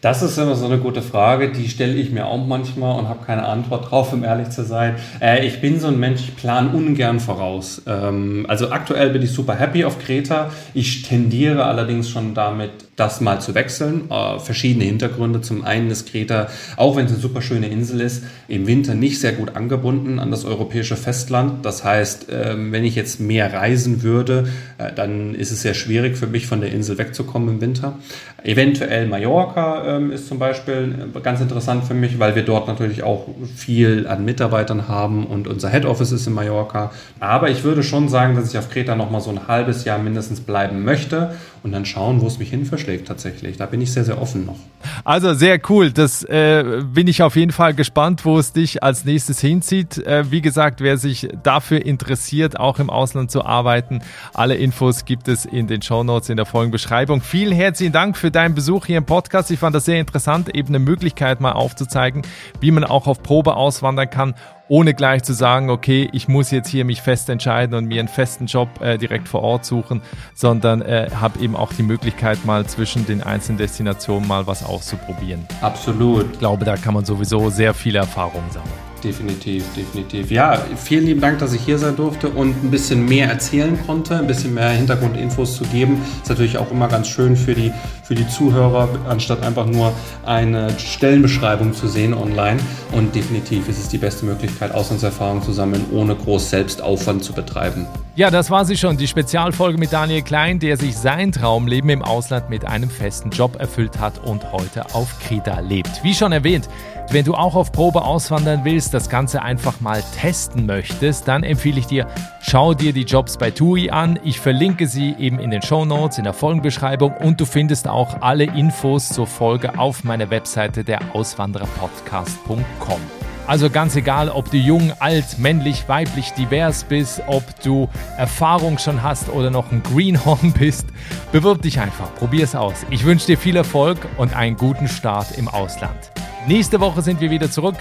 Das 0.01 0.23
ist 0.23 0.35
immer 0.39 0.55
so 0.55 0.65
eine 0.65 0.79
gute 0.79 1.03
Frage, 1.03 1.51
die 1.51 1.69
stelle 1.69 1.93
ich 1.93 2.09
mir 2.11 2.25
auch 2.25 2.43
manchmal 2.43 2.97
und 2.97 3.07
habe 3.07 3.23
keine 3.23 3.45
Antwort 3.45 3.91
drauf, 3.91 4.11
um 4.13 4.23
ehrlich 4.23 4.49
zu 4.49 4.63
sein. 4.63 4.95
Äh, 5.21 5.45
ich 5.45 5.61
bin 5.61 5.79
so 5.79 5.89
ein 5.89 5.99
Mensch, 5.99 6.21
ich 6.21 6.35
plane 6.35 6.71
ungern 6.71 7.19
voraus. 7.19 7.83
Ähm, 7.85 8.47
also 8.47 8.71
aktuell 8.71 9.11
bin 9.11 9.21
ich 9.21 9.31
super 9.31 9.53
happy 9.53 9.85
auf 9.85 9.99
Kreta. 9.99 10.49
Ich 10.73 11.03
tendiere 11.03 11.65
allerdings 11.65 12.09
schon 12.09 12.33
damit, 12.33 12.71
das 13.01 13.19
mal 13.19 13.41
zu 13.41 13.55
wechseln. 13.55 14.09
Äh, 14.11 14.39
verschiedene 14.39 14.85
Hintergründe. 14.85 15.41
Zum 15.41 15.63
einen 15.65 15.89
ist 15.89 16.09
Kreta, 16.09 16.47
auch 16.77 16.95
wenn 16.95 17.05
es 17.05 17.11
eine 17.11 17.19
super 17.19 17.41
schöne 17.41 17.67
Insel 17.67 17.99
ist, 17.99 18.23
im 18.47 18.67
Winter 18.67 18.93
nicht 18.93 19.19
sehr 19.19 19.33
gut 19.33 19.55
angebunden 19.55 20.19
an 20.19 20.29
das 20.29 20.45
europäische 20.45 20.95
Festland. 20.95 21.65
Das 21.65 21.83
heißt, 21.83 22.27
ähm, 22.29 22.71
wenn 22.71 22.83
ich 22.83 22.95
jetzt 22.95 23.19
mehr 23.19 23.51
reisen 23.53 24.03
würde, 24.03 24.47
äh, 24.77 24.91
dann 24.93 25.33
ist 25.33 25.51
es 25.51 25.63
sehr 25.63 25.73
schwierig 25.73 26.15
für 26.15 26.27
mich, 26.27 26.45
von 26.45 26.61
der 26.61 26.71
Insel 26.71 26.99
wegzukommen 26.99 27.49
im 27.49 27.61
Winter. 27.61 27.97
Eventuell 28.43 29.07
Mallorca 29.07 29.97
ähm, 29.97 30.11
ist 30.11 30.27
zum 30.27 30.37
Beispiel 30.37 30.95
ganz 31.23 31.41
interessant 31.41 31.85
für 31.85 31.93
mich, 31.93 32.19
weil 32.19 32.35
wir 32.35 32.43
dort 32.43 32.67
natürlich 32.67 33.01
auch 33.03 33.27
viel 33.55 34.07
an 34.07 34.25
Mitarbeitern 34.25 34.87
haben 34.87 35.25
und 35.25 35.47
unser 35.47 35.69
Head 35.69 35.85
Office 35.85 36.11
ist 36.11 36.27
in 36.27 36.33
Mallorca. 36.33 36.91
Aber 37.19 37.49
ich 37.49 37.63
würde 37.63 37.81
schon 37.81 38.09
sagen, 38.09 38.35
dass 38.35 38.49
ich 38.49 38.57
auf 38.57 38.69
Kreta 38.69 38.95
noch 38.95 39.09
mal 39.09 39.21
so 39.21 39.31
ein 39.31 39.47
halbes 39.47 39.85
Jahr 39.85 39.97
mindestens 39.97 40.41
bleiben 40.41 40.83
möchte 40.83 41.35
und 41.63 41.71
dann 41.71 41.85
schauen, 41.85 42.21
wo 42.21 42.27
es 42.27 42.39
mich 42.39 42.49
hin 42.49 42.65
verschlägt 42.65 42.90
tatsächlich. 42.99 43.57
Da 43.57 43.65
bin 43.65 43.81
ich 43.81 43.91
sehr, 43.91 44.03
sehr 44.03 44.21
offen 44.21 44.45
noch. 44.45 44.57
Also 45.03 45.33
sehr 45.33 45.59
cool. 45.69 45.91
Das 45.91 46.23
äh, 46.23 46.83
bin 46.83 47.07
ich 47.07 47.21
auf 47.21 47.35
jeden 47.35 47.51
Fall 47.51 47.73
gespannt, 47.73 48.25
wo 48.25 48.37
es 48.37 48.53
dich 48.53 48.83
als 48.83 49.05
nächstes 49.05 49.39
hinzieht. 49.39 49.97
Äh, 49.97 50.31
wie 50.31 50.41
gesagt, 50.41 50.81
wer 50.81 50.97
sich 50.97 51.29
dafür 51.43 51.85
interessiert, 51.85 52.59
auch 52.59 52.79
im 52.79 52.89
Ausland 52.89 53.31
zu 53.31 53.45
arbeiten, 53.45 54.01
alle 54.33 54.55
Infos 54.55 55.05
gibt 55.05 55.27
es 55.27 55.45
in 55.45 55.67
den 55.67 55.81
Show 55.81 56.03
Notes 56.03 56.29
in 56.29 56.37
der 56.37 56.45
Folgenbeschreibung. 56.45 57.21
Vielen 57.21 57.53
herzlichen 57.53 57.93
Dank 57.93 58.17
für 58.17 58.31
deinen 58.31 58.55
Besuch 58.55 58.85
hier 58.85 58.97
im 58.97 59.05
Podcast. 59.05 59.51
Ich 59.51 59.59
fand 59.59 59.75
das 59.75 59.85
sehr 59.85 59.99
interessant, 59.99 60.55
eben 60.55 60.69
eine 60.69 60.79
Möglichkeit 60.79 61.41
mal 61.41 61.53
aufzuzeigen, 61.53 62.23
wie 62.59 62.71
man 62.71 62.83
auch 62.83 63.07
auf 63.07 63.23
Probe 63.23 63.55
auswandern 63.55 64.09
kann 64.09 64.35
ohne 64.71 64.93
gleich 64.93 65.21
zu 65.23 65.33
sagen, 65.33 65.69
okay, 65.69 66.07
ich 66.13 66.29
muss 66.29 66.49
jetzt 66.49 66.69
hier 66.69 66.85
mich 66.85 67.01
fest 67.01 67.29
entscheiden 67.29 67.75
und 67.75 67.87
mir 67.87 67.99
einen 67.99 68.07
festen 68.07 68.45
Job 68.45 68.69
äh, 68.79 68.97
direkt 68.97 69.27
vor 69.27 69.41
Ort 69.41 69.65
suchen, 69.65 70.01
sondern 70.33 70.81
äh, 70.81 71.09
habe 71.13 71.39
eben 71.39 71.57
auch 71.57 71.73
die 71.73 71.83
Möglichkeit, 71.83 72.45
mal 72.45 72.65
zwischen 72.65 73.05
den 73.05 73.21
einzelnen 73.21 73.57
Destinationen 73.57 74.25
mal 74.25 74.47
was 74.47 74.63
auszuprobieren. 74.63 75.45
Absolut. 75.59 76.25
Ich 76.31 76.39
glaube, 76.39 76.63
da 76.63 76.77
kann 76.77 76.93
man 76.93 77.03
sowieso 77.03 77.49
sehr 77.49 77.73
viele 77.73 77.99
Erfahrungen 77.99 78.49
sammeln. 78.49 78.90
Definitiv, 79.03 79.65
definitiv. 79.75 80.29
Ja, 80.29 80.59
vielen 80.75 81.05
lieben 81.05 81.21
Dank, 81.21 81.39
dass 81.39 81.53
ich 81.53 81.61
hier 81.61 81.79
sein 81.79 81.95
durfte 81.95 82.29
und 82.29 82.63
ein 82.63 82.69
bisschen 82.69 83.05
mehr 83.05 83.29
erzählen 83.29 83.77
konnte, 83.87 84.15
ein 84.15 84.27
bisschen 84.27 84.53
mehr 84.53 84.69
Hintergrundinfos 84.69 85.55
zu 85.57 85.63
geben. 85.65 85.99
Ist 86.21 86.29
natürlich 86.29 86.57
auch 86.57 86.69
immer 86.69 86.87
ganz 86.87 87.07
schön 87.07 87.35
für 87.35 87.55
die, 87.55 87.73
für 88.03 88.13
die 88.13 88.27
Zuhörer, 88.27 88.89
anstatt 89.09 89.43
einfach 89.43 89.65
nur 89.65 89.91
eine 90.23 90.77
Stellenbeschreibung 90.77 91.73
zu 91.73 91.87
sehen 91.87 92.13
online. 92.13 92.59
Und 92.91 93.15
definitiv 93.15 93.67
ist 93.69 93.79
es 93.79 93.89
die 93.89 93.97
beste 93.97 94.25
Möglichkeit, 94.25 94.71
Auslandserfahrung 94.71 95.41
zu 95.41 95.51
sammeln, 95.51 95.83
ohne 95.91 96.15
groß 96.15 96.51
Selbstaufwand 96.51 97.23
zu 97.23 97.33
betreiben. 97.33 97.87
Ja, 98.15 98.29
das 98.29 98.51
war 98.51 98.65
sie 98.65 98.77
schon, 98.77 98.97
die 98.97 99.07
Spezialfolge 99.07 99.79
mit 99.79 99.93
Daniel 99.93 100.21
Klein, 100.21 100.59
der 100.59 100.77
sich 100.77 100.97
sein 100.97 101.31
Traumleben 101.31 101.89
im 101.89 102.03
Ausland 102.03 102.49
mit 102.49 102.65
einem 102.65 102.89
festen 102.89 103.31
Job 103.31 103.55
erfüllt 103.59 103.99
hat 103.99 104.23
und 104.23 104.51
heute 104.51 104.93
auf 104.93 105.17
Kreta 105.21 105.61
lebt. 105.61 106.03
Wie 106.03 106.13
schon 106.13 106.33
erwähnt, 106.33 106.67
wenn 107.09 107.25
du 107.25 107.33
auch 107.33 107.55
auf 107.55 107.71
Probe 107.71 108.03
auswandern 108.03 108.61
willst, 108.63 108.90
das 108.93 109.09
Ganze 109.09 109.41
einfach 109.41 109.81
mal 109.81 110.03
testen 110.19 110.65
möchtest, 110.65 111.27
dann 111.27 111.43
empfehle 111.43 111.79
ich 111.79 111.87
dir, 111.87 112.07
schau 112.41 112.73
dir 112.73 112.93
die 112.93 113.03
Jobs 113.03 113.37
bei 113.37 113.51
TUI 113.51 113.89
an. 113.89 114.19
Ich 114.23 114.39
verlinke 114.39 114.87
sie 114.87 115.15
eben 115.17 115.39
in 115.39 115.51
den 115.51 115.61
Show 115.61 115.85
Notes, 115.85 116.17
in 116.17 116.23
der 116.23 116.33
Folgenbeschreibung 116.33 117.13
und 117.17 117.41
du 117.41 117.45
findest 117.45 117.87
auch 117.87 118.21
alle 118.21 118.43
Infos 118.43 119.09
zur 119.09 119.27
Folge 119.27 119.77
auf 119.79 120.03
meiner 120.03 120.29
Webseite 120.29 120.83
der 120.83 120.99
Auswandererpodcast.com. 121.15 123.01
Also 123.47 123.69
ganz 123.69 123.95
egal, 123.95 124.29
ob 124.29 124.49
du 124.51 124.57
jung, 124.57 124.93
alt, 124.99 125.39
männlich, 125.39 125.89
weiblich, 125.89 126.31
divers 126.33 126.83
bist, 126.83 127.21
ob 127.27 127.43
du 127.63 127.89
Erfahrung 128.17 128.77
schon 128.77 129.03
hast 129.03 129.29
oder 129.29 129.49
noch 129.49 129.71
ein 129.71 129.83
Greenhorn 129.83 130.53
bist, 130.57 130.85
bewirb 131.31 131.61
dich 131.61 131.79
einfach, 131.79 132.13
probier 132.15 132.43
es 132.43 132.55
aus. 132.55 132.85
Ich 132.89 133.03
wünsche 133.03 133.27
dir 133.27 133.37
viel 133.37 133.55
Erfolg 133.55 133.97
und 134.17 134.35
einen 134.35 134.55
guten 134.55 134.87
Start 134.87 135.37
im 135.37 135.47
Ausland. 135.47 136.11
Nächste 136.47 136.79
Woche 136.79 137.01
sind 137.01 137.21
wir 137.21 137.29
wieder 137.29 137.51
zurück 137.51 137.75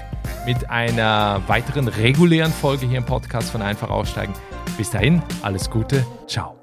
mit 0.45 0.69
einer 0.69 1.43
weiteren 1.47 1.89
regulären 1.89 2.53
Folge 2.53 2.87
hier 2.87 2.99
im 2.99 3.07
Podcast 3.07 3.51
von 3.51 3.63
Einfach 3.63 3.89
aussteigen. 3.89 4.35
Bis 4.77 4.91
dahin, 4.91 5.23
alles 5.43 5.71
Gute, 5.71 6.07
ciao. 6.27 6.60